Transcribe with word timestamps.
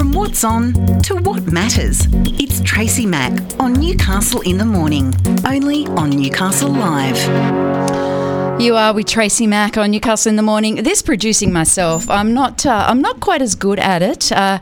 From 0.00 0.12
what's 0.12 0.44
on 0.44 0.72
to 1.02 1.16
what 1.16 1.52
matters, 1.52 2.06
it's 2.40 2.62
Tracy 2.62 3.04
Mack 3.04 3.38
on 3.60 3.74
Newcastle 3.74 4.40
in 4.40 4.56
the 4.56 4.64
Morning, 4.64 5.14
only 5.44 5.88
on 5.88 6.08
Newcastle 6.08 6.70
Live. 6.70 8.19
You 8.60 8.76
are 8.76 8.92
with 8.92 9.06
Tracy 9.06 9.46
Mack 9.46 9.78
on 9.78 9.90
Newcastle 9.90 10.28
in 10.28 10.36
the 10.36 10.42
morning. 10.42 10.82
This 10.82 11.00
producing 11.00 11.50
myself, 11.50 12.10
I'm 12.10 12.34
not. 12.34 12.66
Uh, 12.66 12.84
I'm 12.86 13.00
not 13.00 13.18
quite 13.20 13.40
as 13.40 13.54
good 13.54 13.78
at 13.78 14.02
it. 14.02 14.30
Uh, 14.30 14.58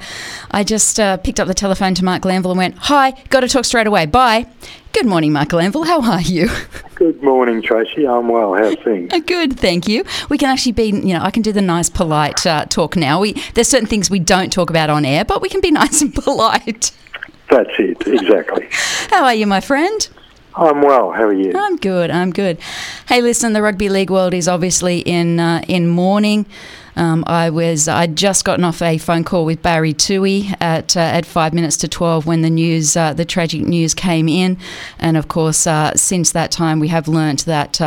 I 0.52 0.62
just 0.62 1.00
uh, 1.00 1.16
picked 1.16 1.40
up 1.40 1.48
the 1.48 1.54
telephone 1.54 1.95
to 1.95 2.04
Mark 2.04 2.22
Glanville 2.22 2.53
and 2.53 2.58
went, 2.58 2.76
"Hi, 2.79 3.11
got 3.30 3.40
to 3.40 3.48
talk 3.48 3.64
straight 3.64 3.89
away. 3.89 4.07
Bye." 4.07 4.46
Good 4.93 5.07
morning, 5.07 5.32
Mark 5.32 5.48
Glanville. 5.48 5.82
How 5.82 6.00
are 6.00 6.21
you? 6.21 6.48
Good 6.95 7.21
morning, 7.25 7.61
Tracy. 7.61 8.07
I'm 8.07 8.29
well. 8.29 8.54
How's 8.54 8.76
things? 8.84 9.12
Good, 9.26 9.58
thank 9.58 9.89
you. 9.89 10.04
We 10.30 10.39
can 10.39 10.49
actually 10.49 10.72
be, 10.72 10.90
you 10.90 11.14
know, 11.14 11.21
I 11.21 11.32
can 11.32 11.43
do 11.43 11.50
the 11.50 11.61
nice, 11.61 11.90
polite 11.90 12.46
uh, 12.46 12.67
talk 12.67 12.94
now. 12.94 13.18
We 13.18 13.32
there's 13.54 13.68
certain 13.68 13.89
things 13.89 14.11
we 14.11 14.21
don't 14.21 14.53
talk 14.53 14.71
about 14.71 14.90
on 14.90 15.04
air, 15.04 15.25
but 15.25 15.43
we 15.43 15.49
can 15.49 15.61
be 15.61 15.71
nice 15.82 16.03
and 16.03 16.14
polite. 16.14 16.93
That's 17.50 17.71
it, 17.80 18.07
exactly. 18.07 18.68
How 19.11 19.25
are 19.25 19.35
you, 19.35 19.49
my 19.49 19.61
friend? 19.61 20.08
I'm 20.58 20.82
well. 20.82 21.12
How 21.12 21.25
are 21.25 21.32
you? 21.32 21.53
I'm 21.57 21.76
good. 21.76 22.11
I'm 22.11 22.32
good. 22.32 22.58
Hey, 23.08 23.22
listen, 23.22 23.53
the 23.53 23.62
rugby 23.62 23.89
league 23.89 24.11
world 24.11 24.35
is 24.35 24.48
obviously 24.48 25.00
in 25.00 25.39
uh, 25.39 25.62
in 25.68 25.86
mourning. 25.86 26.46
Um, 26.96 27.22
I 27.29 27.50
was 27.50 27.86
I'd 27.86 28.17
just 28.17 28.44
gotten 28.44 28.64
off 28.64 28.82
a 28.82 28.98
phone 28.98 29.22
call 29.22 29.44
with 29.44 29.62
Barry 29.62 29.93
Tui 29.93 30.50
at 30.61 30.96
uh, 30.96 31.00
at 31.00 31.25
five 31.25 31.54
minutes 31.54 31.76
to 31.79 31.89
twelve 31.89 32.27
when 32.27 32.42
the 32.42 32.50
news 32.50 32.97
uh, 32.97 33.12
the 33.12 33.25
tragic 33.25 33.62
news 33.62 33.94
came 33.94 34.28
in, 34.28 34.58
and 34.98 35.17
of 35.17 35.28
course 35.28 35.67
uh, 35.67 35.94
since 35.94 36.33
that 36.33 36.50
time 36.50 36.81
we 36.81 36.89
have 36.89 37.06
learnt 37.06 37.45
that. 37.45 37.81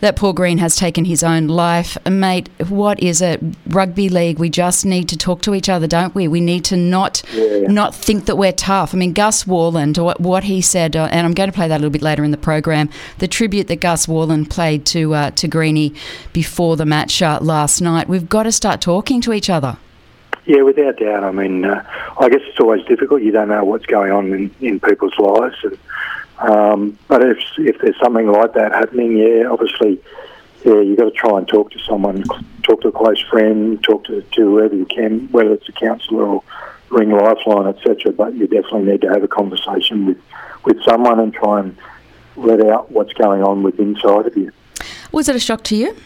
That 0.00 0.14
Paul 0.14 0.34
Green 0.34 0.58
has 0.58 0.76
taken 0.76 1.06
his 1.06 1.22
own 1.24 1.46
life. 1.48 1.96
Mate, 2.06 2.50
what 2.68 3.00
is 3.02 3.22
it? 3.22 3.42
Rugby 3.66 4.10
league, 4.10 4.38
we 4.38 4.50
just 4.50 4.84
need 4.84 5.08
to 5.08 5.16
talk 5.16 5.40
to 5.42 5.54
each 5.54 5.70
other, 5.70 5.86
don't 5.86 6.14
we? 6.14 6.28
We 6.28 6.40
need 6.42 6.64
to 6.66 6.76
not 6.76 7.22
Yeah. 7.32 7.68
not 7.68 7.94
think 7.94 8.26
that 8.26 8.36
we're 8.36 8.52
tough. 8.52 8.92
I 8.94 8.98
mean, 8.98 9.14
Gus 9.14 9.44
Worland, 9.44 9.98
what, 10.02 10.20
what 10.20 10.44
he 10.44 10.60
said, 10.60 10.96
uh, 10.96 11.08
and 11.10 11.26
I'm 11.26 11.32
going 11.32 11.48
to 11.50 11.56
play 11.56 11.66
that 11.68 11.76
a 11.76 11.80
little 11.80 11.88
bit 11.90 12.02
later 12.02 12.24
in 12.24 12.30
the 12.30 12.36
program, 12.36 12.90
the 13.18 13.26
tribute 13.28 13.68
that 13.68 13.80
Gus 13.80 14.04
Worland 14.06 14.50
played 14.50 14.84
to 14.86 15.14
uh, 15.14 15.30
to 15.30 15.48
Greeny 15.48 15.94
before 16.34 16.76
the 16.76 16.84
match 16.86 17.22
uh, 17.22 17.38
last 17.40 17.80
night. 17.80 18.06
We've 18.06 18.28
got 18.28 18.42
to 18.42 18.52
start 18.52 18.82
talking 18.82 19.22
to 19.22 19.32
each 19.32 19.48
other. 19.48 19.78
Yeah, 20.44 20.60
without 20.62 20.98
doubt. 20.98 21.24
I 21.24 21.32
mean, 21.32 21.64
uh, 21.64 21.82
I 22.20 22.28
guess 22.28 22.40
it's 22.46 22.60
always 22.60 22.84
difficult. 22.84 23.22
You 23.22 23.32
don't 23.32 23.48
know 23.48 23.64
what's 23.64 23.86
going 23.86 24.12
on 24.12 24.32
in, 24.32 24.54
in 24.60 24.78
people's 24.78 25.18
lives. 25.18 25.56
And, 25.64 25.78
um, 26.38 26.98
but 27.08 27.22
if 27.22 27.38
if 27.58 27.78
there's 27.80 27.98
something 28.02 28.30
like 28.30 28.54
that 28.54 28.72
happening, 28.72 29.16
yeah, 29.16 29.48
obviously, 29.50 30.00
yeah, 30.64 30.80
you've 30.80 30.98
got 30.98 31.04
to 31.04 31.10
try 31.10 31.38
and 31.38 31.48
talk 31.48 31.70
to 31.72 31.78
someone, 31.80 32.24
talk 32.62 32.82
to 32.82 32.88
a 32.88 32.92
close 32.92 33.22
friend, 33.30 33.82
talk 33.82 34.04
to, 34.04 34.22
to 34.22 34.40
whoever 34.42 34.74
you 34.74 34.86
can, 34.86 35.28
whether 35.32 35.52
it's 35.52 35.68
a 35.68 35.72
counsellor 35.72 36.24
or 36.24 36.42
ring 36.90 37.10
lifeline, 37.10 37.66
etc. 37.68 38.12
But 38.12 38.34
you 38.34 38.46
definitely 38.46 38.84
need 38.84 39.00
to 39.02 39.08
have 39.08 39.22
a 39.22 39.28
conversation 39.28 40.06
with, 40.06 40.18
with 40.64 40.82
someone 40.84 41.20
and 41.20 41.32
try 41.32 41.60
and 41.60 41.76
let 42.36 42.60
out 42.64 42.90
what's 42.90 43.12
going 43.14 43.42
on 43.42 43.62
with 43.62 43.80
inside 43.80 44.26
of 44.26 44.36
you. 44.36 44.52
Was 45.12 45.28
it 45.28 45.36
a 45.36 45.40
shock 45.40 45.64
to 45.64 45.76
you? 45.76 45.96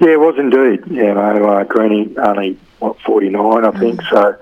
Yeah, 0.00 0.10
it 0.10 0.20
was 0.20 0.36
indeed. 0.38 0.80
You 0.90 1.14
know, 1.14 1.48
uh, 1.48 1.64
Greeny 1.64 2.16
only 2.18 2.58
what 2.78 3.00
forty 3.00 3.28
nine, 3.28 3.64
I 3.64 3.70
think. 3.78 4.00
So 4.02 4.36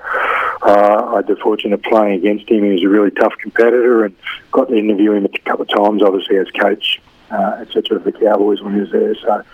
uh, 0.67 1.11
I 1.13 1.17
had 1.17 1.29
the 1.29 1.37
fortune 1.37 1.73
of 1.73 1.83
playing 1.83 2.15
against 2.15 2.51
him. 2.51 2.65
He 2.65 2.73
was 2.73 2.83
a 2.83 2.89
really 2.89 3.13
tough 3.13 3.35
competitor, 3.39 4.05
and 4.05 4.17
got 4.51 4.69
to 4.69 4.77
interview 4.77 5.13
him 5.13 5.25
a 5.25 5.39
couple 5.39 5.63
of 5.63 5.69
times, 5.69 6.03
obviously 6.03 6.37
as 6.39 6.51
coach, 6.51 7.01
uh, 7.31 7.59
etc. 7.61 7.99
of 7.99 8.05
the 8.05 8.13
Cowboys 8.13 8.61
when 8.63 8.75
he 8.75 8.81
was 8.81 8.91
there. 8.91 9.15
So 9.15 9.45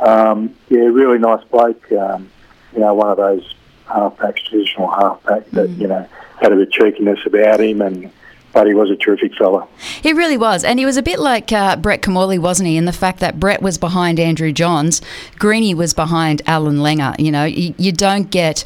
um, 0.00 0.54
yeah, 0.68 0.80
really 0.80 1.18
nice 1.18 1.42
bloke. 1.44 1.90
Um, 1.92 2.30
you 2.74 2.80
know, 2.80 2.94
one 2.94 3.08
of 3.10 3.16
those 3.16 3.54
halfbacks, 3.86 4.44
traditional 4.44 4.90
halfback 4.90 5.48
that 5.50 5.70
you 5.70 5.86
know 5.86 6.06
had 6.40 6.52
a 6.52 6.56
bit 6.56 6.68
of 6.68 6.72
cheekiness 6.72 7.20
about 7.24 7.60
him, 7.60 7.80
and 7.80 8.10
but 8.52 8.66
he 8.66 8.74
was 8.74 8.90
a 8.90 8.96
terrific 8.96 9.34
fella. 9.36 9.66
He 10.02 10.12
really 10.12 10.36
was. 10.36 10.64
And 10.64 10.78
he 10.78 10.86
was 10.86 10.96
a 10.96 11.02
bit 11.02 11.18
like 11.18 11.52
uh, 11.52 11.76
Brett 11.76 12.02
Kimmorley, 12.02 12.38
wasn't 12.38 12.68
he? 12.68 12.76
In 12.76 12.86
the 12.86 12.92
fact 12.92 13.20
that 13.20 13.38
Brett 13.38 13.62
was 13.62 13.78
behind 13.78 14.18
Andrew 14.18 14.52
Johns, 14.52 15.00
Greeny 15.38 15.74
was 15.74 15.94
behind 15.94 16.42
Allan 16.46 16.78
Langer. 16.78 17.18
You 17.18 17.30
know, 17.30 17.44
you, 17.44 17.74
you 17.78 17.92
don't 17.92 18.30
get. 18.30 18.64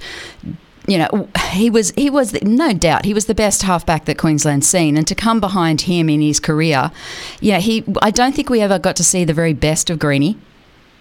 You 0.86 0.98
know, 0.98 1.28
he 1.50 1.70
was 1.70 1.92
he 1.92 2.10
was 2.10 2.40
no 2.42 2.72
doubt 2.72 3.04
he 3.04 3.14
was 3.14 3.26
the 3.26 3.34
best 3.34 3.62
halfback 3.62 4.04
that 4.06 4.18
Queensland's 4.18 4.66
seen, 4.66 4.96
and 4.96 5.06
to 5.06 5.14
come 5.14 5.38
behind 5.38 5.82
him 5.82 6.08
in 6.08 6.20
his 6.20 6.40
career, 6.40 6.90
yeah, 7.40 7.58
he. 7.58 7.84
I 8.02 8.10
don't 8.10 8.34
think 8.34 8.50
we 8.50 8.60
ever 8.60 8.78
got 8.80 8.96
to 8.96 9.04
see 9.04 9.24
the 9.24 9.34
very 9.34 9.52
best 9.52 9.90
of 9.90 10.00
Greeny. 10.00 10.36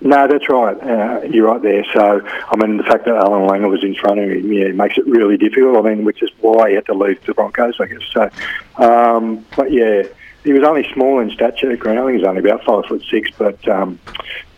No, 0.03 0.27
that's 0.27 0.49
right. 0.49 0.75
Uh, 0.81 1.21
you're 1.27 1.47
right 1.47 1.61
there. 1.61 1.85
So, 1.93 2.21
I 2.25 2.55
mean, 2.57 2.77
the 2.77 2.83
fact 2.83 3.05
that 3.05 3.15
Allan 3.15 3.47
Langer 3.47 3.69
was 3.69 3.83
in 3.83 3.93
front 3.93 4.19
of 4.19 4.31
him, 4.31 4.51
yeah, 4.51 4.69
makes 4.69 4.97
it 4.97 5.05
really 5.05 5.37
difficult. 5.37 5.77
I 5.77 5.89
mean, 5.93 6.05
which 6.05 6.23
is 6.23 6.31
why 6.39 6.69
he 6.69 6.75
had 6.75 6.87
to 6.87 6.95
leave 6.95 7.23
the 7.25 7.35
Broncos, 7.35 7.79
I 7.79 7.85
guess. 7.85 8.01
So, 8.11 8.29
um, 8.83 9.45
but 9.55 9.71
yeah, 9.71 10.03
he 10.43 10.53
was 10.53 10.63
only 10.63 10.91
small 10.91 11.19
in 11.19 11.29
stature. 11.29 11.69
He 11.69 11.77
was 11.77 12.23
only 12.23 12.39
about 12.39 12.63
five 12.63 12.85
foot 12.85 13.03
six, 13.09 13.29
but 13.37 13.67
um, 13.67 13.99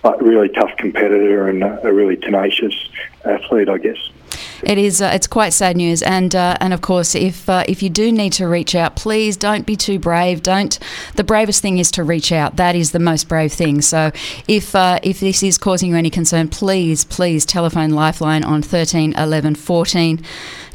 but 0.01 0.21
really 0.21 0.49
tough 0.49 0.75
competitor 0.77 1.47
and 1.49 1.63
a 1.63 1.91
really 1.93 2.15
tenacious 2.15 2.89
athlete, 3.25 3.69
I 3.69 3.77
guess. 3.77 3.97
It 4.65 4.77
is. 4.77 5.01
Uh, 5.01 5.11
it's 5.13 5.27
quite 5.27 5.51
sad 5.51 5.75
news, 5.75 6.01
and 6.01 6.33
uh, 6.33 6.55
and 6.61 6.73
of 6.73 6.79
course, 6.79 7.15
if 7.15 7.49
uh, 7.49 7.65
if 7.67 7.83
you 7.83 7.89
do 7.89 8.13
need 8.13 8.31
to 8.33 8.47
reach 8.47 8.75
out, 8.75 8.95
please 8.95 9.35
don't 9.35 9.65
be 9.65 9.75
too 9.75 9.99
brave. 9.99 10.41
Don't. 10.41 10.79
The 11.15 11.23
bravest 11.23 11.61
thing 11.61 11.79
is 11.79 11.91
to 11.91 12.03
reach 12.03 12.31
out. 12.31 12.55
That 12.55 12.73
is 12.73 12.91
the 12.91 12.99
most 12.99 13.27
brave 13.27 13.51
thing. 13.51 13.81
So, 13.81 14.11
if 14.47 14.73
uh, 14.73 14.99
if 15.03 15.19
this 15.19 15.43
is 15.43 15.57
causing 15.57 15.89
you 15.89 15.97
any 15.97 16.09
concern, 16.09 16.47
please 16.47 17.03
please 17.03 17.45
telephone 17.45 17.89
Lifeline 17.89 18.45
on 18.45 18.61
13 18.61 19.13
11 19.13 19.55
14. 19.55 20.23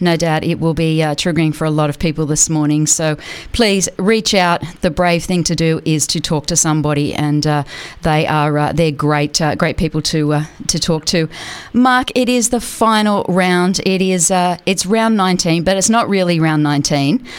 No 0.00 0.16
doubt 0.16 0.44
it 0.44 0.60
will 0.60 0.74
be 0.74 1.02
uh, 1.02 1.14
triggering 1.14 1.54
for 1.54 1.64
a 1.64 1.70
lot 1.70 1.88
of 1.88 1.98
people 1.98 2.26
this 2.26 2.50
morning. 2.50 2.86
So, 2.86 3.16
please 3.52 3.88
reach 3.98 4.34
out. 4.34 4.62
The 4.82 4.90
brave 4.90 5.24
thing 5.24 5.44
to 5.44 5.56
do 5.56 5.80
is 5.86 6.06
to 6.08 6.20
talk 6.20 6.44
to 6.46 6.56
somebody, 6.56 7.14
and 7.14 7.46
uh, 7.46 7.64
they 8.02 8.26
are 8.26 8.74
they're 8.74 8.92
great 8.92 9.40
great 9.56 9.78
people 9.78 10.02
to 10.02 10.42
to 10.66 10.78
talk 10.78 11.06
to. 11.06 11.26
Mark, 11.72 12.10
it 12.14 12.28
is 12.28 12.50
the 12.50 12.60
final 12.60 13.24
round. 13.30 13.77
It 13.84 14.02
is 14.02 14.30
uh, 14.30 14.58
it's 14.66 14.86
round 14.86 15.16
19, 15.16 15.64
but 15.64 15.76
it's 15.76 15.90
not 15.90 16.08
really 16.08 16.40
round 16.40 16.62
19. 16.62 17.26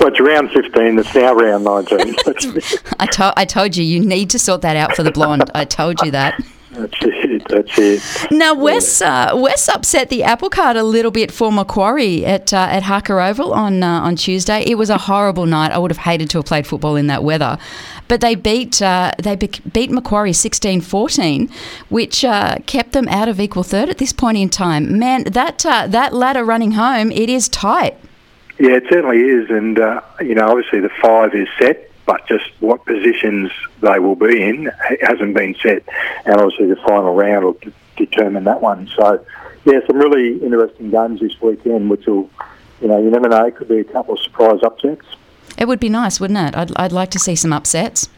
Well, 0.00 0.10
it's 0.10 0.20
round 0.20 0.50
15. 0.52 0.96
It's 1.00 1.12
now 1.12 1.34
round 1.34 1.64
19. 1.64 2.14
I, 3.00 3.06
to- 3.06 3.32
I 3.36 3.44
told 3.44 3.76
you 3.76 3.82
you 3.82 3.98
need 3.98 4.30
to 4.30 4.38
sort 4.38 4.60
that 4.62 4.76
out 4.76 4.94
for 4.94 5.02
the 5.02 5.10
blonde. 5.10 5.50
I 5.56 5.64
told 5.64 6.00
you 6.02 6.12
that. 6.12 6.40
that's 6.78 6.96
it. 7.02 7.42
That's 7.48 7.78
it. 7.78 8.30
Now 8.30 8.54
Wes 8.54 9.02
uh, 9.02 9.32
Wes 9.34 9.68
upset 9.68 10.08
the 10.08 10.22
apple 10.22 10.48
cart 10.48 10.76
a 10.76 10.82
little 10.82 11.10
bit 11.10 11.32
for 11.32 11.50
Macquarie 11.50 12.24
at 12.24 12.52
uh, 12.52 12.68
at 12.70 12.84
Harker 12.84 13.20
Oval 13.20 13.52
on 13.52 13.82
uh, 13.82 14.00
on 14.00 14.16
Tuesday. 14.16 14.62
It 14.62 14.76
was 14.76 14.90
a 14.90 14.98
horrible 14.98 15.46
night. 15.46 15.72
I 15.72 15.78
would 15.78 15.90
have 15.90 15.98
hated 15.98 16.30
to 16.30 16.38
have 16.38 16.46
played 16.46 16.66
football 16.66 16.96
in 16.96 17.08
that 17.08 17.24
weather, 17.24 17.58
but 18.06 18.20
they 18.20 18.34
beat 18.34 18.80
uh, 18.80 19.12
they 19.18 19.36
be- 19.36 19.50
beat 19.72 19.90
Macquarie 19.90 20.32
16-14, 20.32 21.50
which 21.88 22.24
uh, 22.24 22.56
kept 22.66 22.92
them 22.92 23.08
out 23.08 23.28
of 23.28 23.40
equal 23.40 23.62
third 23.62 23.88
at 23.88 23.98
this 23.98 24.12
point 24.12 24.38
in 24.38 24.48
time. 24.48 24.98
Man, 24.98 25.24
that 25.24 25.66
uh, 25.66 25.86
that 25.88 26.14
ladder 26.14 26.44
running 26.44 26.72
home, 26.72 27.10
it 27.10 27.28
is 27.28 27.48
tight. 27.48 27.96
Yeah, 28.58 28.72
it 28.72 28.84
certainly 28.90 29.18
is, 29.18 29.50
and 29.50 29.78
uh, 29.78 30.00
you 30.20 30.34
know, 30.34 30.48
obviously 30.48 30.80
the 30.80 30.90
five 31.00 31.34
is 31.34 31.48
set, 31.58 31.87
but 32.08 32.26
just 32.26 32.46
what 32.60 32.86
positions 32.86 33.52
they 33.82 33.98
will 33.98 34.16
be 34.16 34.42
in 34.42 34.70
hasn't 35.02 35.34
been 35.34 35.54
set, 35.62 35.82
and 36.24 36.40
obviously 36.40 36.66
the 36.66 36.76
final 36.76 37.14
round 37.14 37.44
will 37.44 37.52
d- 37.52 37.70
determine 37.98 38.44
that 38.44 38.62
one. 38.62 38.88
So, 38.96 39.22
yeah, 39.66 39.80
some 39.86 39.98
really 39.98 40.42
interesting 40.42 40.90
games 40.90 41.20
this 41.20 41.38
weekend, 41.42 41.90
which 41.90 42.06
will, 42.06 42.30
you 42.80 42.88
know, 42.88 42.98
you 42.98 43.10
never 43.10 43.28
know, 43.28 43.44
it 43.44 43.56
could 43.56 43.68
be 43.68 43.80
a 43.80 43.84
couple 43.84 44.14
of 44.14 44.20
surprise 44.20 44.60
upsets. 44.62 45.04
It 45.58 45.68
would 45.68 45.80
be 45.80 45.90
nice, 45.90 46.18
wouldn't 46.18 46.38
it? 46.38 46.56
I'd, 46.56 46.74
I'd 46.76 46.92
like 46.92 47.10
to 47.10 47.18
see 47.18 47.36
some 47.36 47.52
upsets. 47.52 48.08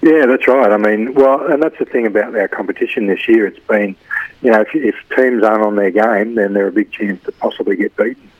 Yeah, 0.00 0.24
that's 0.24 0.48
right. 0.48 0.72
I 0.72 0.78
mean, 0.78 1.12
well, 1.12 1.52
and 1.52 1.62
that's 1.62 1.78
the 1.78 1.84
thing 1.84 2.06
about 2.06 2.34
our 2.34 2.48
competition 2.48 3.08
this 3.08 3.28
year. 3.28 3.46
It's 3.46 3.66
been, 3.66 3.94
you 4.40 4.52
know, 4.52 4.62
if, 4.62 4.68
if 4.72 4.94
teams 5.14 5.44
aren't 5.44 5.66
on 5.66 5.76
their 5.76 5.90
game, 5.90 6.34
then 6.34 6.54
they're 6.54 6.68
a 6.68 6.72
big 6.72 6.90
chance 6.92 7.22
to 7.24 7.32
possibly 7.32 7.76
get 7.76 7.94
beaten. 7.94 8.30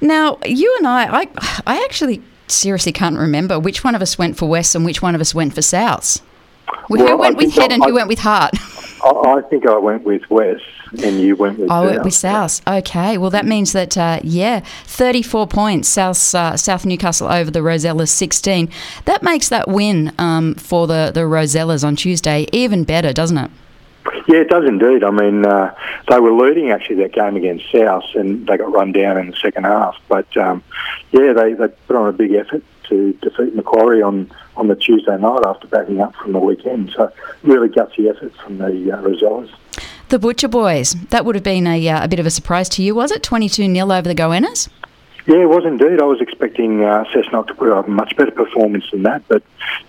Now, 0.00 0.38
you 0.46 0.74
and 0.78 0.86
I, 0.86 1.20
I, 1.22 1.28
I 1.66 1.84
actually 1.84 2.22
seriously 2.50 2.92
can't 2.92 3.16
remember 3.18 3.58
which 3.58 3.84
one 3.84 3.94
of 3.94 4.02
us 4.02 4.18
went 4.18 4.36
for 4.36 4.48
West 4.48 4.74
and 4.74 4.84
which 4.84 5.02
one 5.02 5.14
of 5.14 5.20
us 5.20 5.34
went 5.34 5.54
for 5.54 5.62
South. 5.62 6.20
Who 6.88 6.98
Well, 6.98 7.08
I 7.08 7.14
went 7.14 7.36
with 7.36 7.54
head 7.54 7.70
I- 7.70 7.74
and 7.74 7.84
who 7.84 7.90
I- 7.90 7.94
went 7.94 8.08
with 8.08 8.18
heart? 8.20 8.52
I, 9.04 9.10
I 9.10 9.40
think 9.48 9.64
I 9.66 9.78
went 9.78 10.02
with 10.02 10.28
West, 10.28 10.64
and 11.04 11.20
you 11.20 11.36
went 11.36 11.58
with. 11.60 11.70
I 11.70 11.80
went 11.82 11.94
South. 11.96 12.04
with 12.04 12.14
South. 12.14 12.60
Okay, 12.68 13.16
well 13.16 13.30
that 13.30 13.46
means 13.46 13.72
that 13.72 13.96
uh, 13.96 14.18
yeah, 14.24 14.60
thirty-four 14.86 15.46
points. 15.46 15.88
South 15.88 16.34
uh, 16.34 16.56
South 16.56 16.84
Newcastle 16.84 17.28
over 17.30 17.48
the 17.50 17.60
Rosellas, 17.60 18.08
sixteen. 18.08 18.68
That 19.04 19.22
makes 19.22 19.48
that 19.50 19.68
win 19.68 20.12
um, 20.18 20.54
for 20.56 20.88
the 20.88 21.12
the 21.14 21.20
Rosellas 21.20 21.84
on 21.86 21.94
Tuesday 21.94 22.48
even 22.52 22.82
better, 22.82 23.12
doesn't 23.12 23.38
it? 23.38 23.50
Yeah, 24.28 24.40
it 24.40 24.50
does 24.50 24.66
indeed. 24.66 25.02
I 25.04 25.10
mean, 25.10 25.46
uh, 25.46 25.74
they 26.06 26.20
were 26.20 26.32
leading 26.32 26.70
actually 26.70 26.96
that 26.96 27.12
game 27.12 27.36
against 27.36 27.72
South, 27.72 28.04
and 28.14 28.46
they 28.46 28.58
got 28.58 28.70
run 28.70 28.92
down 28.92 29.16
in 29.16 29.30
the 29.30 29.36
second 29.36 29.64
half. 29.64 29.96
But 30.06 30.36
um, 30.36 30.62
yeah, 31.12 31.32
they, 31.32 31.54
they 31.54 31.68
put 31.68 31.96
on 31.96 32.08
a 32.08 32.12
big 32.12 32.32
effort 32.32 32.62
to 32.90 33.14
defeat 33.14 33.54
Macquarie 33.54 34.02
on, 34.02 34.30
on 34.54 34.68
the 34.68 34.76
Tuesday 34.76 35.16
night 35.16 35.40
after 35.46 35.66
backing 35.66 36.02
up 36.02 36.14
from 36.16 36.32
the 36.32 36.38
weekend. 36.38 36.90
So 36.94 37.10
really 37.42 37.68
gutsy 37.68 38.14
effort 38.14 38.34
from 38.36 38.58
the 38.58 38.66
uh, 38.66 39.02
Rosellas. 39.02 39.50
The 40.10 40.18
Butcher 40.18 40.48
Boys. 40.48 40.92
That 41.08 41.24
would 41.24 41.34
have 41.34 41.44
been 41.44 41.66
a, 41.66 41.88
uh, 41.88 42.04
a 42.04 42.08
bit 42.08 42.20
of 42.20 42.26
a 42.26 42.30
surprise 42.30 42.68
to 42.70 42.82
you, 42.82 42.94
was 42.94 43.10
it? 43.10 43.22
22 43.22 43.72
0 43.74 43.90
over 43.90 44.02
the 44.02 44.14
Goannas? 44.14 44.68
Yeah, 45.26 45.42
it 45.42 45.48
was 45.48 45.64
indeed. 45.64 46.02
I 46.02 46.04
was 46.04 46.20
expecting 46.20 46.84
uh, 46.84 47.04
Cessnock 47.14 47.46
to 47.48 47.54
put 47.54 47.70
up 47.70 47.88
a 47.88 47.90
much 47.90 48.14
better 48.16 48.30
performance 48.30 48.90
than 48.90 49.04
that, 49.04 49.22
but, 49.28 49.42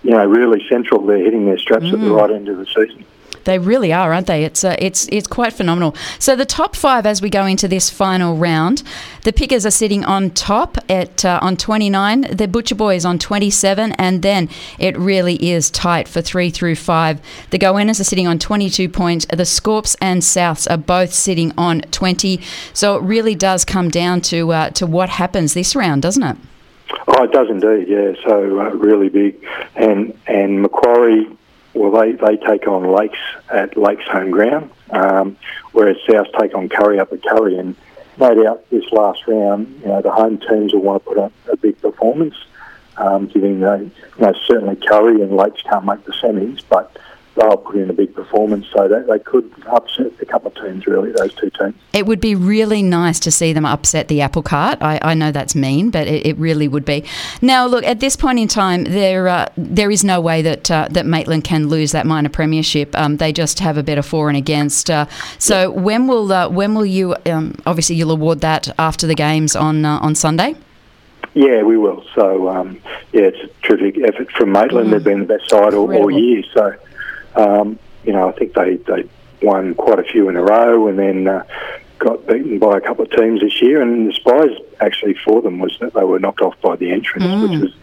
you 0.04 0.12
know, 0.12 0.26
really 0.26 0.66
central. 0.70 1.06
They're 1.06 1.18
hitting 1.18 1.46
their 1.46 1.58
straps 1.58 1.86
mm. 1.86 1.94
at 1.94 2.00
the 2.00 2.12
right 2.12 2.32
end 2.32 2.48
of 2.48 2.58
the 2.58 2.66
season. 2.66 3.06
They 3.46 3.60
really 3.60 3.92
are, 3.94 4.14
aren't 4.14 4.28
they? 4.28 4.44
It's 4.44 4.64
uh, 4.64 4.76
it's 4.80 5.08
it's 5.08 5.28
quite 5.28 5.54
phenomenal. 5.54 5.96
So 6.20 6.36
the 6.36 6.46
top 6.46 6.76
five 6.76 7.06
as 7.06 7.22
we 7.22 7.30
go 7.30 7.46
into 7.46 7.68
this 7.68 7.90
final 7.90 8.36
round, 8.36 8.84
the 9.24 9.34
Pickers 9.34 9.66
are 9.66 9.72
sitting 9.72 10.04
on 10.06 10.32
top 10.32 10.78
at 10.90 11.26
uh, 11.26 11.40
on 11.42 11.58
29. 11.58 12.22
The 12.36 12.48
Butcher 12.48 12.76
Boys 12.76 13.06
on 13.06 13.20
27, 13.20 13.94
and 13.94 14.22
then 14.22 14.50
it 14.78 14.98
really 14.98 15.36
is 15.52 15.70
tight 15.72 16.08
for 16.08 16.22
three 16.22 16.50
through 16.50 16.76
five. 16.76 17.22
The 17.50 17.60
Goannas 17.60 18.00
are 18.00 18.06
sitting 18.06 18.28
on 18.28 18.40
22 18.40 18.90
points. 18.90 19.26
The 19.26 19.44
Scorps 19.44 19.96
and 20.02 20.22
Souths 20.22 20.70
are 20.70 20.78
both 20.78 21.14
sitting 21.14 21.54
on 21.58 21.82
20. 21.82 22.42
So 22.74 22.96
it 22.96 23.04
really 23.04 23.36
does 23.36 23.66
come 23.66 23.90
down 23.90 24.22
to 24.22 24.52
uh, 24.52 24.70
to 24.72 24.86
what 24.86 25.10
happens 25.10 25.54
this 25.54 25.76
round, 25.76 26.02
doesn't 26.02 26.24
it? 26.24 26.38
Oh, 27.08 27.24
it 27.24 27.32
does 27.32 27.50
indeed. 27.50 27.88
Yeah, 27.88 28.14
so 28.28 28.60
uh, 28.60 28.70
really 28.72 29.10
big, 29.10 29.44
and 29.76 30.18
and 30.28 30.62
Macquarie 30.62 31.28
well, 31.80 31.92
they, 31.92 32.12
they 32.12 32.36
take 32.36 32.68
on 32.68 32.92
Lakes 32.92 33.18
at 33.50 33.78
Lakes 33.78 34.04
home 34.06 34.32
ground, 34.32 34.70
um, 34.90 35.38
whereas 35.72 35.96
South 36.10 36.28
take 36.38 36.54
on 36.54 36.68
Kurri 36.68 37.00
up 37.00 37.14
at 37.14 37.22
Kurri. 37.22 37.58
And 37.58 37.74
no 38.18 38.36
doubt 38.36 38.70
this 38.70 38.84
last 38.92 39.26
round, 39.28 39.80
you 39.80 39.88
know, 39.88 40.02
the 40.02 40.12
home 40.12 40.40
teams 40.40 40.74
will 40.74 40.82
want 40.82 41.02
to 41.02 41.10
put 41.10 41.18
up 41.18 41.32
a 41.50 41.56
big 41.56 41.82
performance, 41.82 42.36
um, 42.98 43.28
given, 43.28 43.64
uh, 43.64 43.76
you 43.76 43.92
know, 44.20 44.34
certainly 44.46 44.76
Kurri 44.76 45.24
and 45.24 45.38
Lakes 45.38 45.62
can't 45.62 45.86
make 45.86 46.04
the 46.04 46.12
semis, 46.12 46.62
but 46.68 46.98
they'll 47.36 47.58
put 47.58 47.76
in 47.76 47.90
a 47.90 47.94
big 47.94 48.14
performance 48.14 48.66
so 48.76 48.88
that 48.88 49.08
they 49.08 49.20
could 49.20 49.50
upset 49.68 50.12
a 50.22 50.26
couple 50.26 50.52
of 50.52 50.56
teams, 50.56 50.86
really, 50.88 51.12
those 51.12 51.34
two 51.36 51.50
teams. 51.52 51.76
It 51.94 52.06
would 52.06 52.20
be 52.20 52.36
really 52.36 52.82
nice 52.82 53.20
to 53.22 53.32
see 53.32 53.54
them 53.54 53.66
upset 53.66 54.08
the 54.08 54.22
apple 54.22 54.44
cart. 54.44 54.80
I, 54.82 55.00
I 55.02 55.14
know 55.14 55.32
that's 55.32 55.56
mean, 55.56 55.90
but 55.90 56.08
it, 56.08 56.26
it, 56.26 56.38
really 56.38 56.68
would 56.68 56.86
be. 56.86 57.04
Now, 57.42 57.66
look, 57.66 57.84
at 57.84 58.00
this 58.00 58.16
point 58.16 58.40
in 58.40 58.48
time, 58.48 58.84
there 58.86 59.28
uh, 59.28 59.48
there 59.58 59.92
is 59.92 60.04
no 60.04 60.22
way 60.22 60.42
that 60.42 60.70
uh, 60.72 60.88
that 60.92 61.06
Maitland 61.06 61.44
can 61.44 61.68
lose 61.68 61.92
that 61.92 62.06
minor 62.06 62.30
premiership. 62.30 62.96
Um, 62.98 63.18
they 63.18 63.32
just 63.32 63.60
have 63.60 63.78
a 63.78 63.84
better 63.84 64.02
for 64.02 64.30
and 64.30 64.38
against. 64.38 64.90
Uh, 64.90 65.06
so 65.38 65.62
yeah. 65.62 65.68
when 65.68 66.08
will 66.08 66.32
uh, 66.32 66.50
when 66.50 66.76
will 66.76 66.86
you? 66.86 67.16
Um, 67.26 67.56
obviously, 67.66 67.96
you'll 67.96 68.12
award 68.12 68.42
that 68.42 68.70
after 68.80 69.08
the 69.08 69.16
games 69.16 69.56
on 69.56 69.86
uh, 69.86 70.00
on 70.00 70.16
Sunday. 70.16 70.56
Yeah, 71.34 71.62
we 71.62 71.78
will. 71.78 72.04
So, 72.16 72.50
um, 72.50 72.82
yeah, 73.14 73.30
it's 73.32 73.38
a 73.38 73.68
terrific 73.68 74.02
effort 74.04 74.32
from 74.32 74.52
Maitland. 74.52 74.88
Mm. 74.88 74.92
They've 74.92 75.04
been 75.04 75.20
the 75.20 75.38
best 75.38 75.50
side 75.50 75.74
all, 75.74 75.94
all 75.96 76.10
year. 76.10 76.44
So, 76.54 76.76
um, 77.40 77.80
you 78.04 78.14
know, 78.14 78.30
I 78.30 78.32
think 78.34 78.54
they, 78.54 78.76
they 78.76 79.10
won 79.42 79.76
quite 79.76 80.00
a 80.00 80.04
few 80.04 80.30
in 80.30 80.36
a 80.36 80.44
row 80.44 80.88
and 80.88 81.00
then 81.00 81.28
uh, 81.28 81.44
got 81.98 82.26
beaten 82.28 82.60
by 82.60 82.78
a 82.78 82.82
couple 82.82 83.06
of 83.06 83.12
teams 83.12 83.42
this 83.42 83.62
year. 83.62 83.82
And 83.82 84.08
the 84.08 84.14
surprise 84.14 84.52
actually 84.80 85.16
for 85.26 85.42
them 85.42 85.60
was 85.60 85.78
that 85.80 85.94
they 85.94 86.04
were 86.04 86.20
knocked 86.20 86.42
off 86.42 86.60
by 86.62 86.76
the 86.76 86.92
entrance, 86.92 87.26
mm. 87.26 87.50
which 87.50 87.62
was 87.62 87.76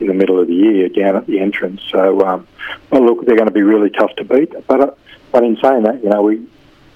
in 0.00 0.06
the 0.06 0.14
middle 0.14 0.40
of 0.40 0.48
the 0.48 0.54
year 0.54 0.88
down 0.88 1.16
at 1.16 1.26
the 1.26 1.38
entrance. 1.38 1.80
So, 1.90 2.20
um, 2.26 2.46
well, 2.90 3.04
look, 3.04 3.24
they're 3.24 3.36
going 3.36 3.48
to 3.48 3.54
be 3.54 3.62
really 3.62 3.90
tough 3.90 4.14
to 4.16 4.24
beat. 4.24 4.52
But, 4.66 4.80
uh, 4.80 4.90
but 5.30 5.44
in 5.44 5.56
saying 5.62 5.84
that, 5.84 6.02
you 6.02 6.10
know, 6.10 6.22
we, 6.22 6.42